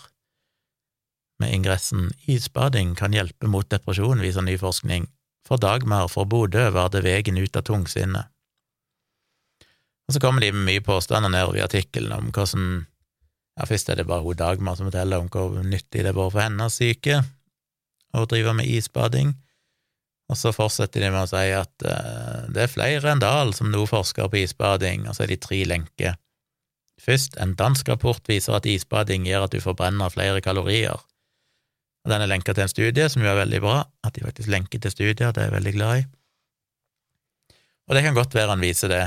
[1.41, 5.09] Med ingressen Isbading kan hjelpe mot depresjon, viser ny forskning.
[5.49, 8.29] For Dagmar fra Bodø var det veien ut av tungsinnet.
[10.09, 12.87] Og så kommer de med mye påstander nedover i artikkelen om hvordan
[13.59, 16.43] ja, Først er det bare hun Dagmar som forteller om hvor nyttig det bare for
[16.45, 17.21] hennes syke
[18.17, 19.35] å drive med isbading.
[20.31, 23.71] Og så fortsetter de med å si at uh, det er flere enn Dahl som
[23.73, 26.19] nå forsker på isbading, og så er de tre lenker.
[27.01, 31.01] Først, en dansk rapport viser at isbading gjør at du forbrenner flere kalorier.
[32.05, 34.53] Og Den er lenka til en studie, som jo er veldig bra, at de faktisk
[34.53, 36.05] lenker til studier, det er jeg veldig glad i.
[37.89, 39.03] Og det kan godt være han viser det,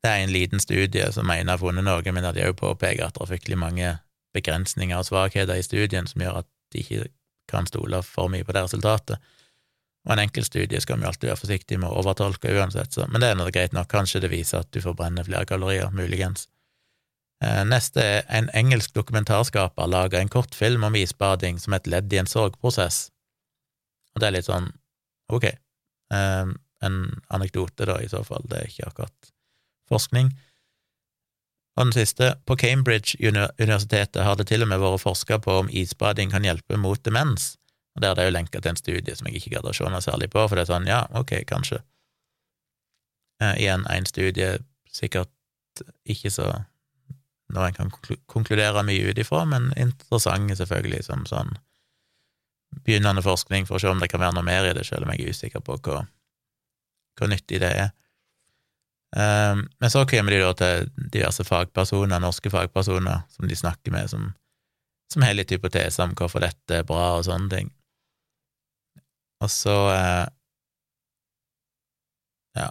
[0.00, 3.16] det er en liten studie som mener har funnet noe, men de òg påpeker at
[3.16, 3.90] det er fryktelig mange
[4.36, 7.08] begrensninger og svakheter i studien som gjør at de ikke
[7.50, 9.20] kan stole for mye på det resultatet.
[10.06, 13.20] Og en enkel studie skal vi alltid være forsiktig med å overtolke uansett, så, men
[13.20, 13.90] det er noe greit nok.
[13.90, 16.46] Kanskje det viser at du forbrenner flere kalorier, muligens.
[17.44, 22.20] Eh, neste er en engelsk dokumentarskaper laga en kortfilm om isbading som et ledd i
[22.20, 23.08] en sorgprosess.
[24.14, 24.70] Og det er litt sånn
[25.32, 26.98] ok, eh, en
[27.28, 29.32] anekdote, da, i så fall, det er ikke akkurat
[29.90, 30.32] forskning.
[31.78, 36.32] Og den siste, på Cambridge-universitetet har det til og med vært forska på om isbading
[36.32, 37.54] kan hjelpe mot demens,
[37.94, 39.86] og der er det jo lenka til en studie som jeg ikke gadd å se
[39.86, 41.80] noe særlig på, for det er sånn, ja, ok, kanskje.
[43.40, 44.58] Eh, igjen en studie
[44.90, 45.30] sikkert
[46.04, 46.50] ikke så
[47.50, 47.90] noe en kan
[48.30, 51.54] konkludere mye ut ifra, men interessante selvfølgelig som sånn
[52.86, 55.14] begynnende forskning for å se om det kan være noe mer i det, selv om
[55.14, 56.04] jeg er usikker på hvor,
[57.18, 57.90] hvor nyttig det er.
[59.10, 64.10] Um, men så kommer de da til diverse fagpersoner, norske fagpersoner, som de snakker med,
[64.12, 64.28] som,
[65.10, 67.72] som har litt hypoteser om hvorfor dette er bra, og sånne ting.
[69.42, 70.28] Og så uh,
[72.58, 72.70] Ja.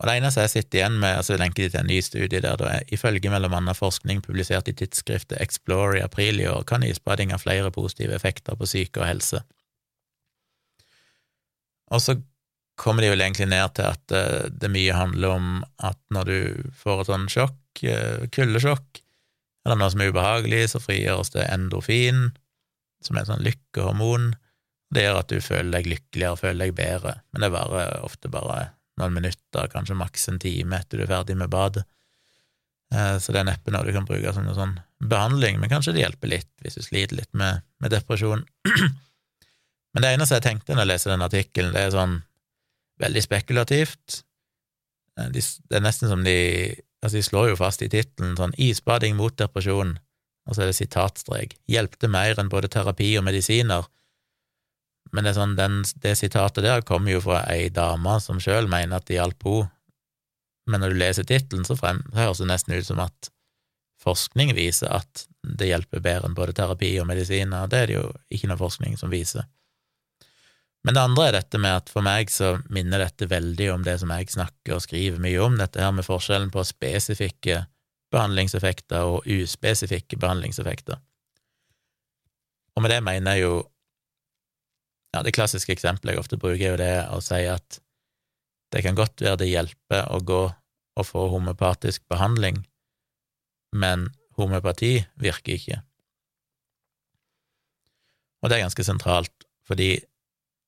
[0.00, 2.56] Og det eneste jeg sitter igjen med, altså lenker de til en ny studie der
[2.56, 6.86] det er ifølge mellom annet forskning publisert i tidsskriftet Explore i april i år, kan
[6.86, 9.42] isbading ha flere positive effekter på syke og helse.
[11.90, 12.16] Og så
[12.80, 15.48] kommer de vel egentlig ned til at uh, det mye handler om
[15.84, 19.02] at når du får et sånn sjokk, uh, kuldesjokk,
[19.66, 22.30] eller noe som er ubehagelig, så frigjøres det endorfin,
[23.04, 24.30] som er et sånn lykkehormon.
[24.94, 28.70] Det gjør at du føler deg lykkeligere, føler deg bedre, men det varer ofte bare
[29.00, 31.84] noen minutter, kanskje maks en time etter du er ferdig med badet.
[32.94, 34.74] Uh, så det er neppe noe du kan bruke som en sånn
[35.04, 38.42] behandling, men kanskje det hjelper litt hvis du sliter litt med, med depresjon.
[39.92, 42.18] men det eneste jeg tenkte når jeg leser den artikkelen, det er sånn
[43.00, 44.20] veldig spekulativt.
[45.18, 45.44] Eh, det
[45.76, 46.38] er nesten som de
[47.00, 49.94] Altså, de slår jo fast i tittelen sånn 'Isbading mot depresjon',
[50.44, 51.54] og så er det sitatstrek.
[51.64, 53.86] 'Hjelpte mer enn både terapi og medisiner'.
[55.10, 59.00] Men det, sånn, den, det sitatet der kommer jo fra ei dame som sjøl mener
[59.00, 59.70] at det hjalp henne,
[60.68, 63.30] men når du leser tittelen, så, frem, så høres det nesten ut som at
[64.00, 67.66] forskning viser at det hjelper bedre enn både terapi og medisiner.
[67.66, 69.48] Det er det jo ikke noe forskning som viser.
[70.84, 73.98] Men det andre er dette med at for meg så minner dette veldig om det
[74.00, 77.64] som jeg snakker og skriver mye om, dette her med forskjellen på spesifikke
[78.10, 80.96] behandlingseffekter og uspesifikke behandlingseffekter.
[82.74, 83.54] Og med det mener jeg jo
[85.10, 87.80] ja, Det klassiske eksempelet jeg ofte bruker, er jo det å si at
[88.70, 90.42] det kan godt være det hjelper å gå
[91.00, 92.60] og få homopatisk behandling,
[93.74, 94.06] men
[94.38, 95.80] homopati virker ikke.
[98.40, 99.96] Og det er ganske sentralt, fordi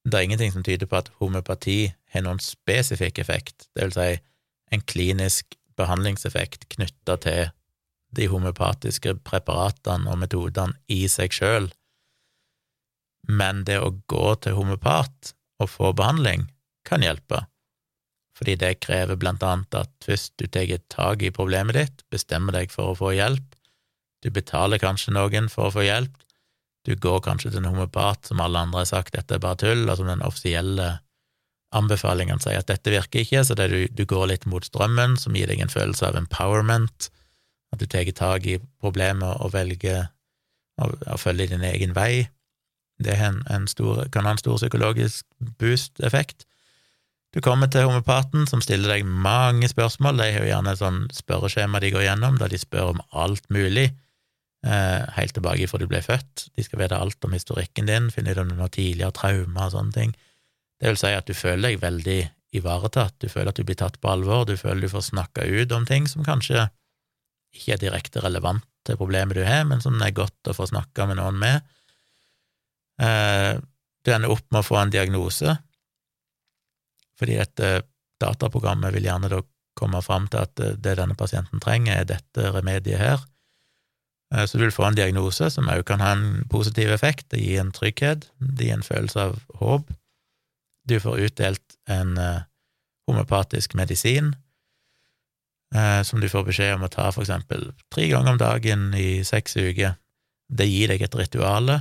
[0.05, 4.09] det er ingenting som tyder på at homøpati har noen spesifikk effekt, det vil si
[4.73, 7.53] en klinisk behandlingseffekt knytta til
[8.17, 11.71] de homøopatiske preparatene og metodene i seg sjøl,
[13.31, 15.33] men det å gå til homopat
[15.63, 16.49] og få behandling
[16.89, 17.45] kan hjelpe,
[18.37, 22.75] fordi det krever blant annet at først du tar tak i problemet ditt, bestemmer deg
[22.75, 23.55] for å få hjelp,
[24.23, 26.15] du betaler kanskje noen for å få hjelp,
[26.87, 29.87] du går kanskje til en homopat som alle andre har sagt dette er bare tull,
[29.87, 30.89] og som den offisielle
[31.73, 35.37] anbefalingen sier at dette virker ikke, så det du, du går litt mot strømmen, som
[35.37, 37.09] gir deg en følelse av empowerment,
[37.73, 40.11] at du tar tak i problemet og velger
[40.83, 42.27] å, å følge din egen vei.
[43.03, 45.25] Det en, en stor, kan ha en stor psykologisk
[45.63, 46.45] boost-effekt.
[47.33, 50.21] Du kommer til homopaten, som stiller deg mange spørsmål.
[50.21, 53.49] De har jo gjerne et sånn spørreskjema de går gjennom, der de spør om alt
[53.55, 53.89] mulig
[54.63, 56.45] helt tilbake fra du ble født.
[56.55, 59.73] De skal vite alt om historikken din, finne ut om du har tidligere traumer og
[59.75, 60.13] sånne ting.
[60.79, 62.21] Det vil si at du føler deg veldig
[62.59, 65.73] ivaretatt, du føler at du blir tatt på alvor, du føler du får snakka ut
[65.73, 66.67] om ting som kanskje
[67.53, 70.67] ikke er direkte relevant til problemet du har, men som det er godt å få
[70.69, 71.69] snakka med noen med.
[73.03, 73.55] Eh,
[74.03, 75.57] du ender opp med å få en diagnose,
[77.19, 77.73] fordi dette
[78.23, 79.43] dataprogrammet vil gjerne da
[79.79, 83.23] komme fram til at det denne pasienten trenger, er dette remediet her.
[84.33, 87.43] Eh, så du vil få en diagnose som òg kan ha en positiv effekt, det
[87.43, 89.93] gir en trygghet, det gir en følelse av håp.
[90.89, 92.17] Du får utdelt en
[93.07, 94.33] homopatisk medisin
[95.75, 99.23] uh, som du får beskjed om å ta for eksempel tre ganger om dagen i
[99.27, 99.95] seks uker.
[100.51, 101.79] Det gir deg et rituale.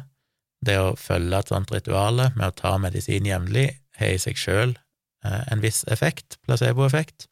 [0.62, 4.76] Det å følge et sånt rituale med å ta medisin jevnlig har i seg sjøl
[5.26, 7.28] en viss effekt, placeboeffekt.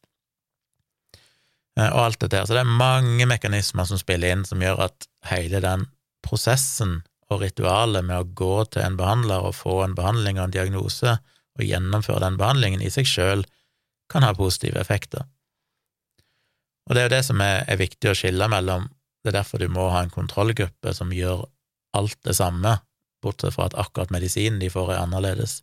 [1.88, 2.48] Og alt dette her.
[2.48, 5.86] Så det er mange mekanismer som spiller inn, som gjør at hele den
[6.26, 7.00] prosessen
[7.30, 11.16] og ritualet med å gå til en behandler og få en behandling og en diagnose
[11.58, 13.44] og gjennomføre den behandlingen i seg sjøl
[14.10, 15.24] kan ha positive effekter.
[16.88, 18.88] Og det er jo det som er, er, viktig å skille mellom,
[19.22, 21.44] det er derfor du må ha en kontrollgruppe som gjør
[21.94, 22.80] alt det samme,
[23.22, 25.60] bortsett fra at akkurat medisinen de får, er annerledes.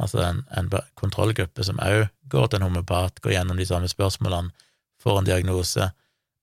[0.00, 4.50] Altså en, en kontrollgruppe som òg går til en homopat, går gjennom de samme spørsmålene,
[5.06, 5.90] får en diagnose.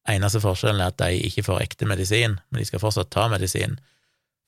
[0.10, 3.76] Eneste forskjellen er at de ikke får ekte medisin, men de skal fortsatt ta medisin.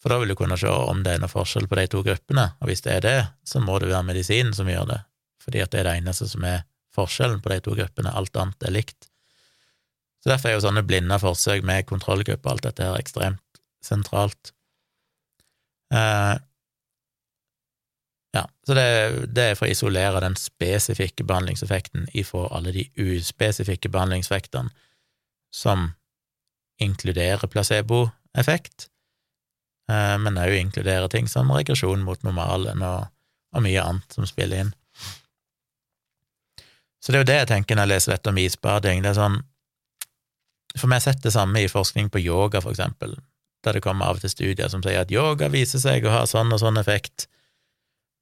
[0.04, 2.50] For da vil du kunne se om det er noe forskjell på de to gruppene,
[2.60, 5.02] og hvis det er det, så må det være medisinen som gjør det,
[5.44, 6.64] fordi at det er det eneste som er
[6.96, 9.10] forskjellen på de to gruppene, alt annet er likt.
[10.24, 14.54] Så derfor er jo sånne blinde forsøk med kontrollgruppe og alt dette her ekstremt sentralt.
[15.94, 16.36] Eh,
[18.36, 18.86] ja, så det,
[19.32, 24.74] det, er for å isolere den spesifikke behandlingseffekten ifra alle de uspesifikke behandlingseffektene
[25.56, 25.94] som
[26.84, 28.90] inkluderer placeboeffekt,
[29.92, 33.06] eh, men òg inkluderer ting som regresjon mot normalen og,
[33.56, 34.74] og, mye annet som spiller inn.
[37.00, 39.04] Så det er jo det jeg tenker når jeg leser dette om isbading.
[39.06, 39.40] Det er sånn
[40.76, 43.14] For meg har sett det samme i forskning på yoga, for eksempel,
[43.64, 46.26] der det kommer av og til studier som sier at yoga viser seg å ha
[46.28, 47.30] sånn og sånn effekt.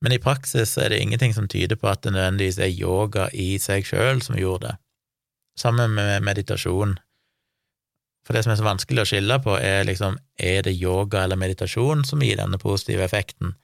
[0.03, 3.55] Men i praksis er det ingenting som tyder på at det nødvendigvis er yoga i
[3.61, 4.77] seg sjøl som gjorde det.
[5.59, 6.97] Sammen med meditasjon.
[8.27, 11.39] For det som er så vanskelig å skille på, er liksom er det yoga eller
[11.39, 13.55] meditasjon som gir denne positive effekten,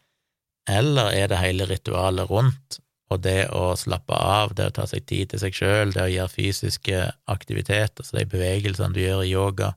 [0.70, 2.80] eller er det hele ritualet rundt,
[3.10, 6.12] og det å slappe av, det å ta seg tid til seg sjøl, det å
[6.12, 9.74] gjøre fysiske aktiviteter, altså de bevegelsene du gjør i yoga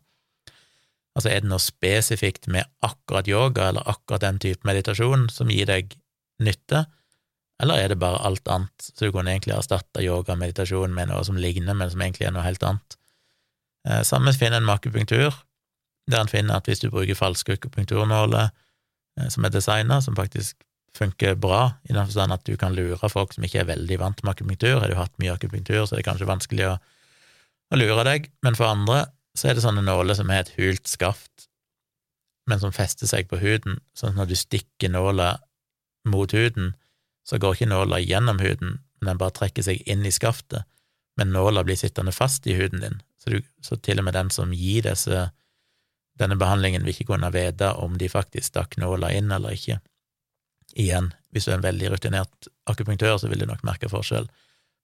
[1.12, 5.68] Altså, er det noe spesifikt med akkurat yoga eller akkurat den type meditasjon som gir
[5.68, 5.92] deg
[6.44, 6.84] nytte,
[7.62, 11.12] eller er det bare alt annet, så du kunne egentlig erstatta yoga og meditasjon med
[11.12, 12.96] noe som ligner, men som egentlig er noe helt annet?
[13.88, 14.82] Eh, samme finner en med
[16.10, 20.56] der en finner at hvis du bruker falske akupunkturnåler eh, som er designa, som faktisk
[20.96, 24.22] funker bra, i den forstand at du kan lure folk som ikke er veldig vant
[24.22, 24.80] med akupunktur.
[24.80, 26.74] Har du hatt mye akupunktur, så er det kanskje vanskelig å,
[27.72, 29.06] å lure deg, men for andre
[29.38, 31.46] så er det sånne nåler som har et hult skaft,
[32.50, 35.36] men som fester seg på huden, sånn at når du stikker nåla
[36.08, 36.74] mot huden,
[37.26, 40.66] så går ikke nåla gjennom huden, men den bare trekker seg inn i skaftet,
[41.16, 44.30] men nåla blir sittende fast i huden din, så, du, så til og med den
[44.34, 45.28] som gir disse,
[46.18, 49.78] denne behandlingen, vil ikke kunne vite om de faktisk stakk nåla inn eller ikke.
[50.72, 54.28] Igjen, hvis du er en veldig rutinert akupunktør, så vil du nok merke forskjell,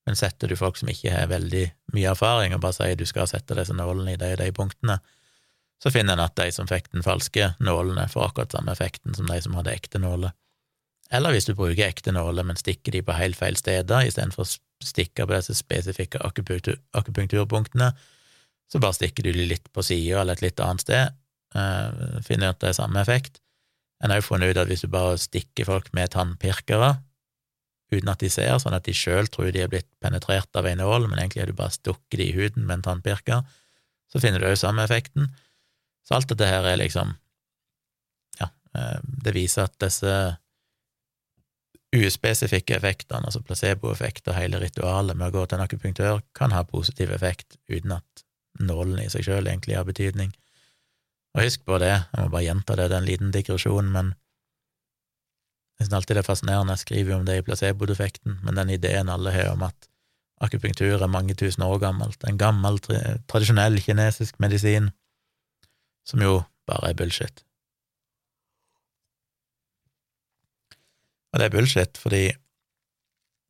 [0.09, 1.67] men setter du folk som ikke har veldig
[1.97, 4.99] mye erfaring, og bare sier du skal sette disse nålene i de og de punktene,
[5.83, 9.29] så finner en at de som fikk den falske nålene, får akkurat samme effekten som
[9.31, 10.33] de som hadde ekte nåler.
[11.15, 14.85] Eller hvis du bruker ekte nåler, men stikker de på helt feil steder istedenfor å
[14.85, 17.93] stikke på disse spesifikke akupunktur, akupunkturpunktene,
[18.69, 21.15] så bare stikker du de litt på sida eller et litt annet sted,
[21.57, 23.41] uh, finner at det er samme effekt.
[24.05, 26.99] En har jo funnet ut at hvis du bare stikker folk med tannpirkere
[27.89, 30.75] uten at de ser, sånn at de sjøl tror de er blitt penetrert av ei
[30.77, 33.47] nål, men egentlig har du bare stukket i huden med en tannpirker,
[34.13, 35.31] så finner du òg samme effekten.
[36.05, 37.17] Så alt dette her er liksom
[38.39, 40.13] Ja, uh, det viser at disse
[41.97, 46.65] uspesifikke effektene, altså placeboeffekt og hele ritualet med å gå til en akupunktør, kan ha
[46.69, 48.25] positiv effekt uten at
[48.61, 50.35] nålen i seg sjøl egentlig har betydning.
[51.37, 54.13] Og husk på det, jeg må bare gjenta det, det er en liten digresjon, men
[55.79, 58.73] jeg synes alltid det er fascinerende, jeg skriver jo om det i placeboeffekten, men den
[58.75, 59.89] ideen alle har om at
[60.43, 62.81] akupunktur er mange tusen år gammelt, en gammel,
[63.31, 64.91] tradisjonell kinesisk medisin,
[66.07, 67.45] som jo bare er bullshit.
[71.33, 72.23] Og det er bullshit, fordi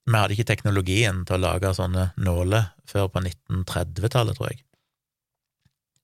[0.09, 4.62] vi hadde ikke teknologien til å lage sånne nåler før på 1930-tallet, tror jeg.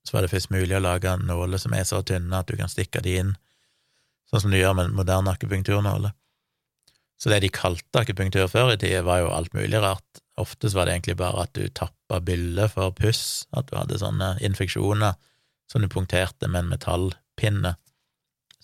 [0.05, 2.68] Så var det først mulig å lage nåler som er så tynne at du kan
[2.68, 3.33] stikke de inn,
[4.29, 6.12] sånn som du gjør med moderne akupunkturnåler.
[7.16, 10.20] Så det de kalte akupunktur før i tida, var jo alt mulig rart.
[10.41, 14.35] Oftest var det egentlig bare at du tappa bylle for puss, at du hadde sånne
[14.45, 15.14] infeksjoner
[15.70, 17.77] som du punkterte med en metallpinne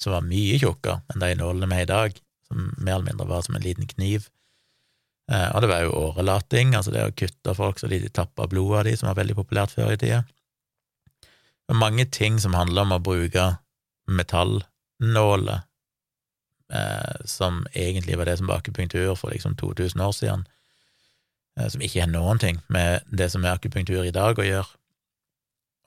[0.00, 3.28] som var mye tjukkere enn de nålene vi har i dag, som mer eller mindre
[3.30, 4.26] var som en liten kniv.
[5.30, 8.80] Eh, og det var jo årelating, altså det å kutte folk så de tappa blodet
[8.80, 10.24] av de, som var veldig populært før i tida.
[11.70, 13.44] Var mange ting som handler om å bruke
[14.10, 15.62] metallnåler,
[16.74, 20.44] eh, som egentlig var det som var akupunktur for liksom 2000 år siden,
[21.58, 24.79] eh, som ikke har noen ting med det som er akupunktur i dag å gjøre.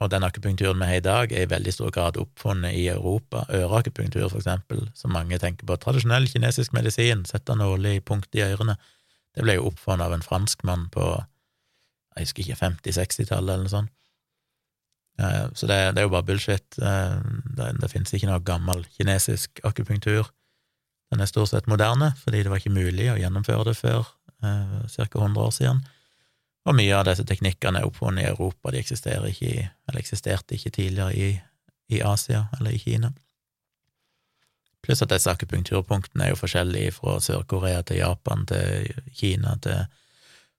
[0.02, 3.46] Og den akupunkturen vi har i dag, er i veldig stor grad oppfunnet i Europa.
[3.54, 5.78] Øreakupunktur, for eksempel, som mange tenker på.
[5.80, 8.76] Tradisjonell kinesisk medisin, sette nåler i punkt i ørene.
[9.36, 11.06] Det ble jo oppfunnet av en franskmann på
[12.14, 13.94] jeg husker ikke, 50-60-tallet eller noe sånt.
[15.22, 16.78] Eh, så det, det, er jo bare bullshit.
[16.78, 17.18] Eh,
[17.58, 20.30] det, det finnes ikke noe gammel kinesisk akupunktur.
[21.14, 24.06] Den er stort sett moderne, fordi det var ikke mulig å gjennomføre det før
[24.46, 25.10] eh, ca.
[25.10, 25.84] 100 år siden.
[26.64, 30.56] Og mye av disse teknikkene er oppfunnet i Europa, de eksisterer ikke i, eller eksisterte
[30.56, 31.34] ikke tidligere i,
[31.92, 33.12] i Asia eller i Kina.
[34.84, 39.86] Pluss at disse akupunkturpunktene er jo forskjellige fra Sør-Korea til Japan til Kina til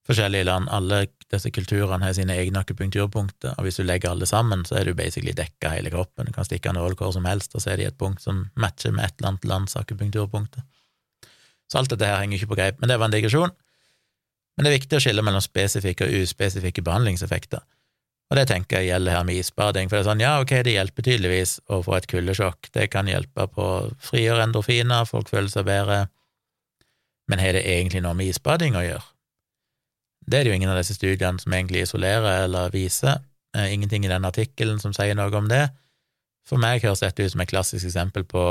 [0.05, 0.69] forskjellige land.
[0.73, 1.03] Alle
[1.33, 4.97] disse kulturene har sine egne akupunkturpunkter, og hvis du legger alle sammen, så er du
[4.97, 6.29] basically dekka hele kroppen.
[6.29, 8.93] Du kan stikke nål hvor som helst, og så er det et punkt som matcher
[8.97, 10.65] med et eller annet lands akupunkturpunkter.
[11.69, 13.53] Så alt dette her henger ikke på greip, men det var en digresjon.
[14.55, 17.65] Men det er viktig å skille mellom spesifikke og uspesifikke behandlingseffekter.
[18.31, 20.77] Og det tenker jeg gjelder her med isbading, for det er sånn, ja, ok, det
[20.77, 25.51] hjelper tydeligvis å få et kuldesjokk, det kan hjelpe på å frigjøre endorfiner, folk føler
[25.53, 26.07] seg bedre,
[27.29, 29.07] men har det egentlig noe med isbading å gjøre?
[30.25, 33.21] Det er det jo ingen av disse studiene som egentlig isolerer eller viser,
[33.57, 35.69] eh, ingenting i den artikkelen som sier noe om det.
[36.49, 38.45] For meg høres dette ut som et klassisk eksempel på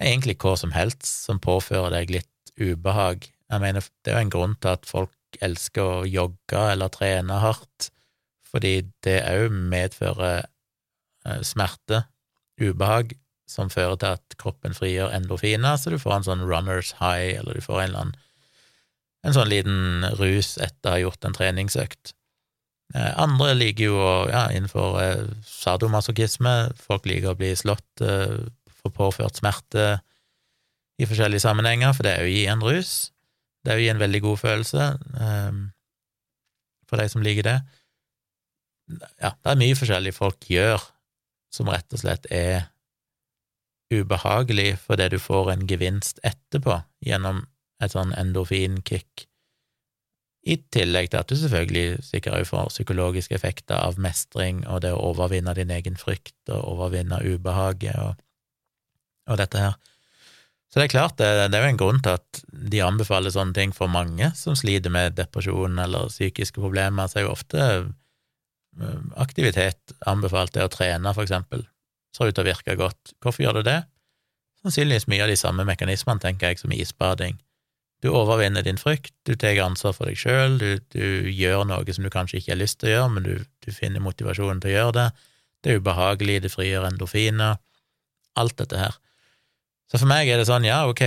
[0.00, 4.32] egentlig hva som helst som påfører deg litt ubehag jeg mener, det er jo en
[4.34, 7.90] grunn til at folk elsker å jogge eller trene hardt,
[8.46, 12.04] fordi det òg medfører eh, smerte,
[12.60, 13.14] ubehag,
[13.46, 17.58] som fører til at kroppen frigjør endorfiner, så du får en sånn runners high, eller
[17.58, 18.22] du får en eller annen
[19.26, 22.12] en sånn liten rus etter å ha gjort en treningsøkt.
[22.94, 28.02] Eh, andre liker jo å, ja, innenfor eh, sadomasochisme, folk liker å bli slått,
[28.76, 29.96] få påført smerte
[31.02, 32.94] i forskjellige sammenhenger, for det er jo i en rus.
[33.66, 34.84] Det er jo en veldig god følelse
[35.18, 35.62] um,
[36.86, 37.56] for de som liker det.
[39.18, 40.84] Ja, det er mye forskjellig folk gjør
[41.50, 42.68] som rett og slett er
[43.90, 47.42] ubehagelig fordi du får en gevinst etterpå gjennom
[47.82, 49.26] et sånn endorfinkick.
[50.46, 55.02] I tillegg til at du selvfølgelig sikkert får psykologiske effekter av mestring og det å
[55.10, 58.14] overvinne din egen frykt og overvinne ubehaget og,
[59.26, 59.74] og dette her.
[60.76, 63.56] Så det er klart, det, det, er jo en grunn til at de anbefaler sånne
[63.56, 67.08] ting for mange som sliter med depresjon eller psykiske problemer.
[67.08, 71.64] Så er jo ofte øh, aktivitet anbefalt, det å trene, for eksempel,
[72.12, 73.14] ser ut til å virke godt.
[73.24, 73.78] Hvorfor gjør det det?
[74.60, 77.40] Sannsynligvis mye av de samme mekanismene, tenker jeg, som isbading.
[78.04, 82.04] Du overvinner din frykt, du tar ansvar for deg sjøl, du, du, gjør noe som
[82.04, 83.32] du kanskje ikke har lyst til å gjøre, men du,
[83.64, 85.08] du finner motivasjonen til å gjøre det.
[85.64, 87.56] Det er ubehagelig, det frigjør endorfiner.
[88.36, 89.00] Alt dette her.
[89.90, 91.02] Så for meg er det sånn, ja, ok,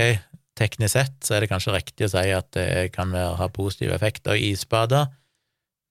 [0.58, 3.96] teknisk sett så er det kanskje riktig å si at det kan være, ha positive
[3.96, 5.10] effekter i isbader,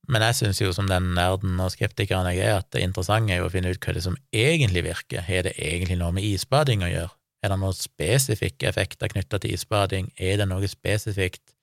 [0.10, 3.44] men jeg syns jo som den nerden og skeptikeren jeg er, at det interessante er
[3.44, 5.22] jo å finne ut hva det som egentlig virker.
[5.22, 7.14] Har det egentlig noe med isbading å gjøre?
[7.46, 10.10] Er det noen spesifikke effekter knytta til isbading?
[10.18, 11.54] Er det noe spesifikt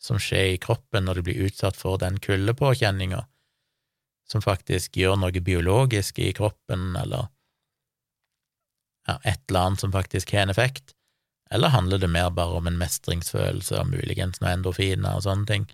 [0.00, 3.20] som skjer i kroppen når du blir utsatt for den kuldepåkjenninga,
[4.30, 7.28] som faktisk gjør noe biologisk i kroppen, eller
[9.08, 10.94] ja, et eller annet som faktisk har en effekt,
[11.50, 15.66] eller handler det mer bare om en mestringsfølelse og muligens noen endorfiner og sånne ting,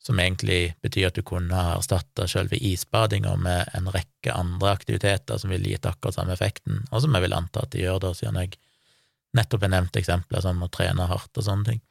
[0.00, 5.40] som egentlig betyr at du kunne ha erstatta selve isbadinga med en rekke andre aktiviteter
[5.40, 8.14] som ville gitt akkurat samme effekten, og som jeg vil anta at de gjør da,
[8.16, 8.56] siden jeg
[9.36, 11.82] nettopp har nevnt eksempler som å trene hardt og sånne ting.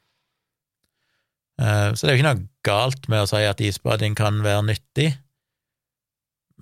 [1.60, 4.66] Eh, så det er jo ikke noe galt med å si at isbading kan være
[4.72, 5.12] nyttig,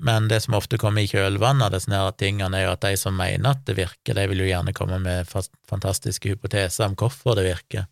[0.00, 3.16] men det som ofte kommer i kjølvannet av disse tingene, er jo at de som
[3.16, 5.30] mener at det virker, de vil jo gjerne komme med
[5.68, 7.88] fantastiske hypoteser om hvorfor det virker.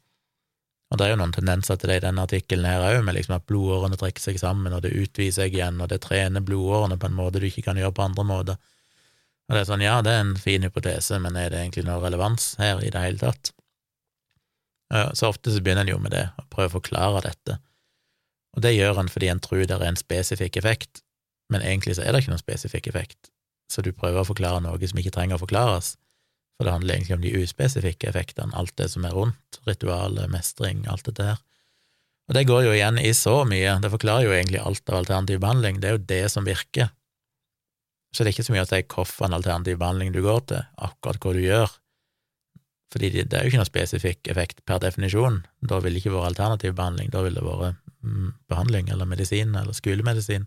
[0.90, 3.34] Og det er jo noen tendenser til det i denne artikkelen her òg, med liksom
[3.36, 7.10] at blodårene trekker seg sammen, og det utvider seg igjen, og det trener blodårene på
[7.10, 8.60] en måte du ikke kan gjøre på andre måter.
[9.46, 11.98] Og det er sånn, ja, det er en fin hypotese, men er det egentlig noe
[12.02, 13.50] relevans her i det hele tatt?
[15.18, 17.58] Så ofte så begynner en jo med det, å prøve å forklare dette.
[18.54, 21.02] Og det gjør en fordi en tror det er en spesifikk effekt,
[21.52, 23.30] men egentlig så er det ikke noen spesifikk effekt,
[23.72, 25.94] så du prøver å forklare noe som ikke trenger å forklares,
[26.56, 30.86] for det handler egentlig om de uspesifikke effektene, alt det som er rundt, ritualet, mestring,
[30.88, 31.40] alt dette her.
[32.26, 35.42] Og det går jo igjen i så mye, det forklarer jo egentlig alt av alternativ
[35.44, 36.90] behandling, det er jo det som virker.
[38.14, 41.20] Så det er ikke så mye å si hvilken alternativ behandling du går til, akkurat
[41.22, 41.76] hva du gjør,
[42.92, 46.32] fordi det er jo ikke noen spesifikk effekt per definisjon, da ville det ikke vært
[46.32, 50.46] alternativ behandling, da ville det vært mm, behandling eller medisin eller skolemedisin.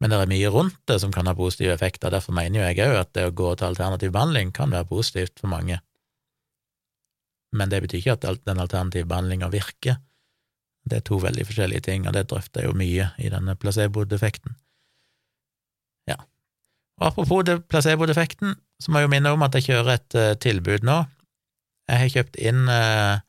[0.00, 2.88] Men det er mye rundt det som kan ha positive effekter, derfor mener jo jeg
[2.88, 5.76] òg at det å gå til alternativ behandling kan være positivt for mange.
[7.52, 10.00] Men det betyr ikke at den alternative behandlinga virker.
[10.88, 14.56] Det er to veldig forskjellige ting, og det drøfter jeg jo mye i denne placebo-defekten.
[16.08, 16.16] Ja.
[17.00, 20.86] Og apropos placebo-defekten, så må jeg jo minne om at jeg kjører et uh, tilbud
[20.88, 21.02] nå.
[21.90, 23.20] Jeg har kjøpt inn uh,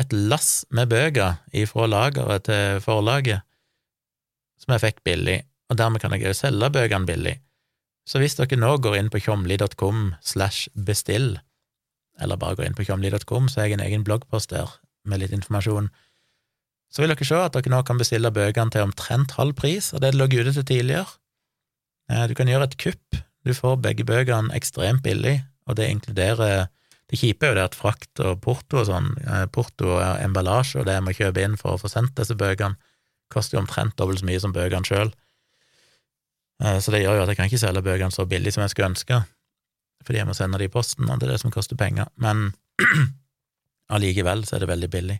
[0.00, 3.46] et lass med bøker ifra lageret til forlaget,
[4.58, 7.34] som jeg fikk billig og dermed kan jeg også selge bøkene billig.
[8.06, 11.38] Så hvis dere nå går inn på tjomli.com slash bestill,
[12.20, 14.70] eller bare går inn på tjomli.com, så har jeg en egen bloggpost der
[15.08, 15.90] med litt informasjon,
[16.94, 20.04] så vil dere se at dere nå kan bestille bøkene til omtrent halv pris av
[20.04, 21.08] det det lå ute til tidligere.
[22.12, 26.70] Eh, du kan gjøre et kupp, du får begge bøkene ekstremt billig, og det inkluderer
[27.04, 30.80] Det kjipe er jo det at frakt og porto og sånn, eh, porto og emballasje
[30.80, 32.78] og det jeg må kjøpe inn for å få sendt disse bøkene,
[33.28, 35.12] koster jo omtrent dobbelt så mye som bøkene sjøl.
[36.62, 38.74] Eh, så det gjør jo at jeg kan ikke selge bøkene så billig som jeg
[38.74, 39.20] skulle ønske,
[40.04, 42.50] fordi jeg må sende de i posten, og det er det som koster penger, men
[43.94, 45.18] allikevel så er det veldig billig.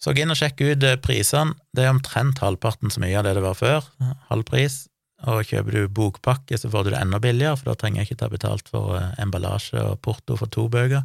[0.00, 3.26] Så gå inn og sjekk ut eh, prisene, det er omtrent halvparten så mye av
[3.26, 3.90] det det var før,
[4.30, 4.84] halv pris,
[5.28, 8.20] og kjøper du bokpakke, så får du det enda billigere, for da trenger jeg ikke
[8.22, 11.04] ta betalt for eh, emballasje og porto for to bøker.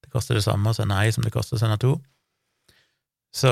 [0.00, 1.94] Det koster det samme å sende ei som det koster å sende to.
[3.36, 3.50] Så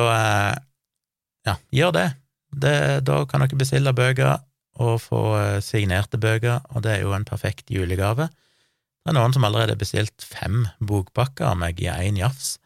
[1.46, 2.06] ja, gjør det.
[2.50, 2.78] det.
[3.06, 4.40] Da kan dere bestille bøker
[4.78, 8.28] og få eh, signerte bøker, og det er jo en perfekt julegave.
[8.28, 12.56] Det er noen som allerede har bestilt fem bokpakker av meg i én jafs,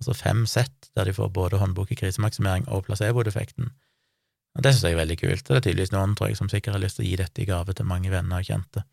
[0.00, 3.70] altså fem sett der de får både håndbok i krisemaksimering og placebo-defekten.
[4.56, 6.50] Og Det synes jeg er veldig kult, og det er tydeligvis noen tror jeg, som
[6.52, 8.84] sikkert har lyst til å gi dette i gave til mange venner og kjente.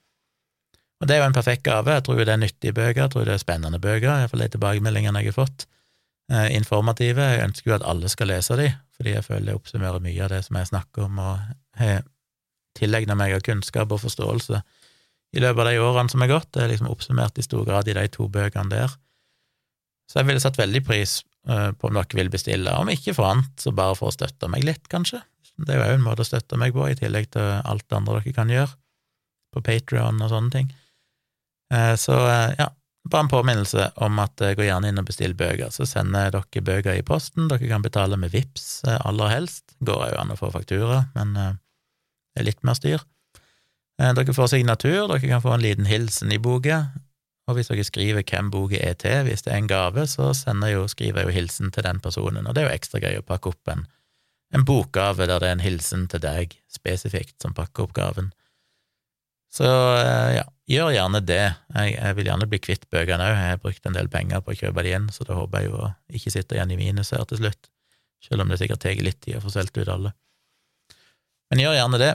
[1.00, 3.28] Og det er jo en perfekt gave, jeg tror det er nyttige bøker, jeg tror
[3.28, 5.66] det er spennende bøker, iallfall de tilbakemeldingene jeg har fått.
[6.32, 10.04] Eh, informative, jeg ønsker jo at alle skal lese de, fordi jeg føler det oppsummerer
[10.04, 12.04] mye av det som jeg snakker om, og har
[12.78, 14.62] tilegna meg av kunnskap og forståelse
[15.36, 16.50] i løpet av de årene som er gått.
[16.56, 18.96] Det er liksom oppsummert i stor grad i de to bøkene der.
[20.10, 23.30] Så jeg ville satt veldig pris eh, på om dere vil bestille, om ikke for
[23.30, 25.22] annet, så bare for å støtte meg litt, kanskje.
[25.60, 28.18] Det er jo en måte å støtte meg på, i tillegg til alt det andre
[28.18, 28.74] dere kan gjøre,
[29.54, 30.74] på Patrion og sånne ting.
[31.76, 32.72] Eh, så eh, ja,
[33.06, 36.98] bare en påminnelse om at gå gjerne inn og bestill bøker, så sender dere bøker
[36.98, 37.46] i posten.
[37.52, 39.78] Dere kan betale med VIPS aller helst.
[39.86, 41.38] Går jo an å få faktura, men
[42.38, 43.06] er litt mer styr.
[44.00, 46.86] Eh, dere får signatur, dere kan få en liten hilsen i boka,
[47.50, 50.76] og hvis dere skriver hvem boka er til, hvis det er en gave, så jeg
[50.76, 53.26] jo, skriver jeg jo hilsen til den personen, og det er jo ekstra gøy å
[53.26, 53.88] pakke opp en,
[54.54, 58.32] en bokgave der det er en hilsen til deg spesifikt som pakker opp gaven.
[59.50, 61.42] Så eh, ja, gjør gjerne det.
[61.74, 64.54] Jeg, jeg vil gjerne bli kvitt bøkene òg, jeg har brukt en del penger på
[64.54, 67.12] å kjøpe de inn, så da håper jeg jo å ikke sitte igjen i minus
[67.18, 67.72] her til slutt,
[68.24, 70.14] selv om det sikkert tar litt tid å få solgt ut alle.
[71.50, 72.12] Men gjør gjerne det.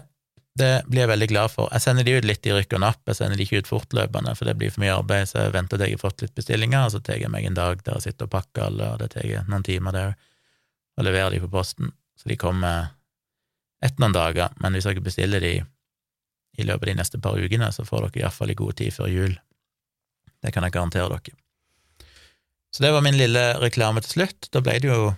[0.54, 1.70] Det blir jeg veldig glad for.
[1.74, 4.36] Jeg sender de ut litt i rykk og napp, jeg sender de ikke ut fortløpende,
[4.38, 6.84] for det blir for mye arbeid, så jeg venter til jeg har fått litt bestillinger,
[6.86, 9.08] og så tar jeg meg en dag der jeg sitter og pakker alle, og det
[9.16, 10.14] tar jeg noen timer der,
[10.94, 11.90] og leverer de på posten.
[12.14, 12.92] Så de kommer
[13.82, 15.56] etter noen dager, men hvis dere bestiller de
[16.54, 19.10] i løpet av de neste par ukene, så får dere iallfall i god tid før
[19.10, 19.34] jul.
[20.38, 21.34] Det kan jeg garantere dere.
[22.74, 24.48] Så det var min lille reklame til slutt.
[24.54, 25.12] Da ble det jo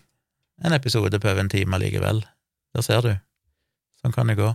[0.65, 2.25] en episode på over en time likevel.
[2.77, 3.15] Der ser du.
[4.07, 4.53] Sånn kan det gå.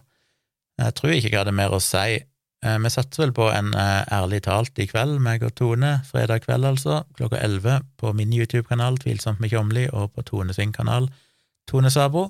[0.79, 2.21] Jeg tror ikke jeg hadde mer å si.
[2.63, 6.45] Eh, vi satser vel på en eh, ærlig talt i kveld, meg og Tone, fredag
[6.45, 11.09] kveld altså, klokka elleve, på min YouTube-kanal Tvilsomt med Tjomli, og på Tone sin kanal
[11.67, 12.29] Tone Sabo.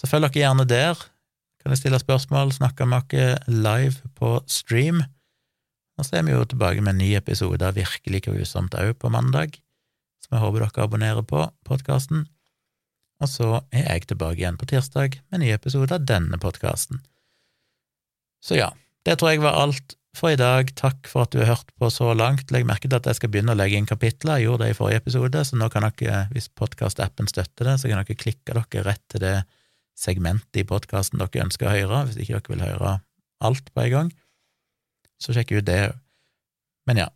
[0.00, 1.04] Så følg dere gjerne der.
[1.60, 5.04] Kan jeg stille spørsmål, snakke med dere live på stream.
[5.98, 9.12] Og så er vi jo tilbake med en ny episode av Virkelig grusomt òg på
[9.12, 9.60] mandag,
[10.24, 12.24] som jeg håper dere abonnerer på podkasten.
[13.18, 17.00] Og så er jeg tilbake igjen på tirsdag med en ny episode av denne podkasten.
[18.44, 18.70] Så ja,
[19.06, 20.70] det tror jeg var alt for i dag.
[20.78, 22.52] Takk for at du har hørt på så langt.
[22.54, 24.38] Legg merke til at jeg skal begynne å legge inn kapitler.
[24.38, 27.90] Jeg gjorde det i forrige episode, så nå kan dere, hvis podkastappen støtter det, så
[27.90, 29.36] kan dere klikke dere rett til det
[29.98, 32.96] segmentet i podkasten dere ønsker å høre, hvis ikke dere vil høre
[33.44, 34.12] alt på en gang.
[35.18, 35.98] Så sjekk ut det òg.
[36.88, 37.08] Men ja,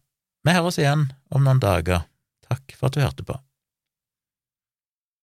[0.45, 2.05] vi høres igjen om noen dager.
[2.45, 3.39] Takk for at du hørte på.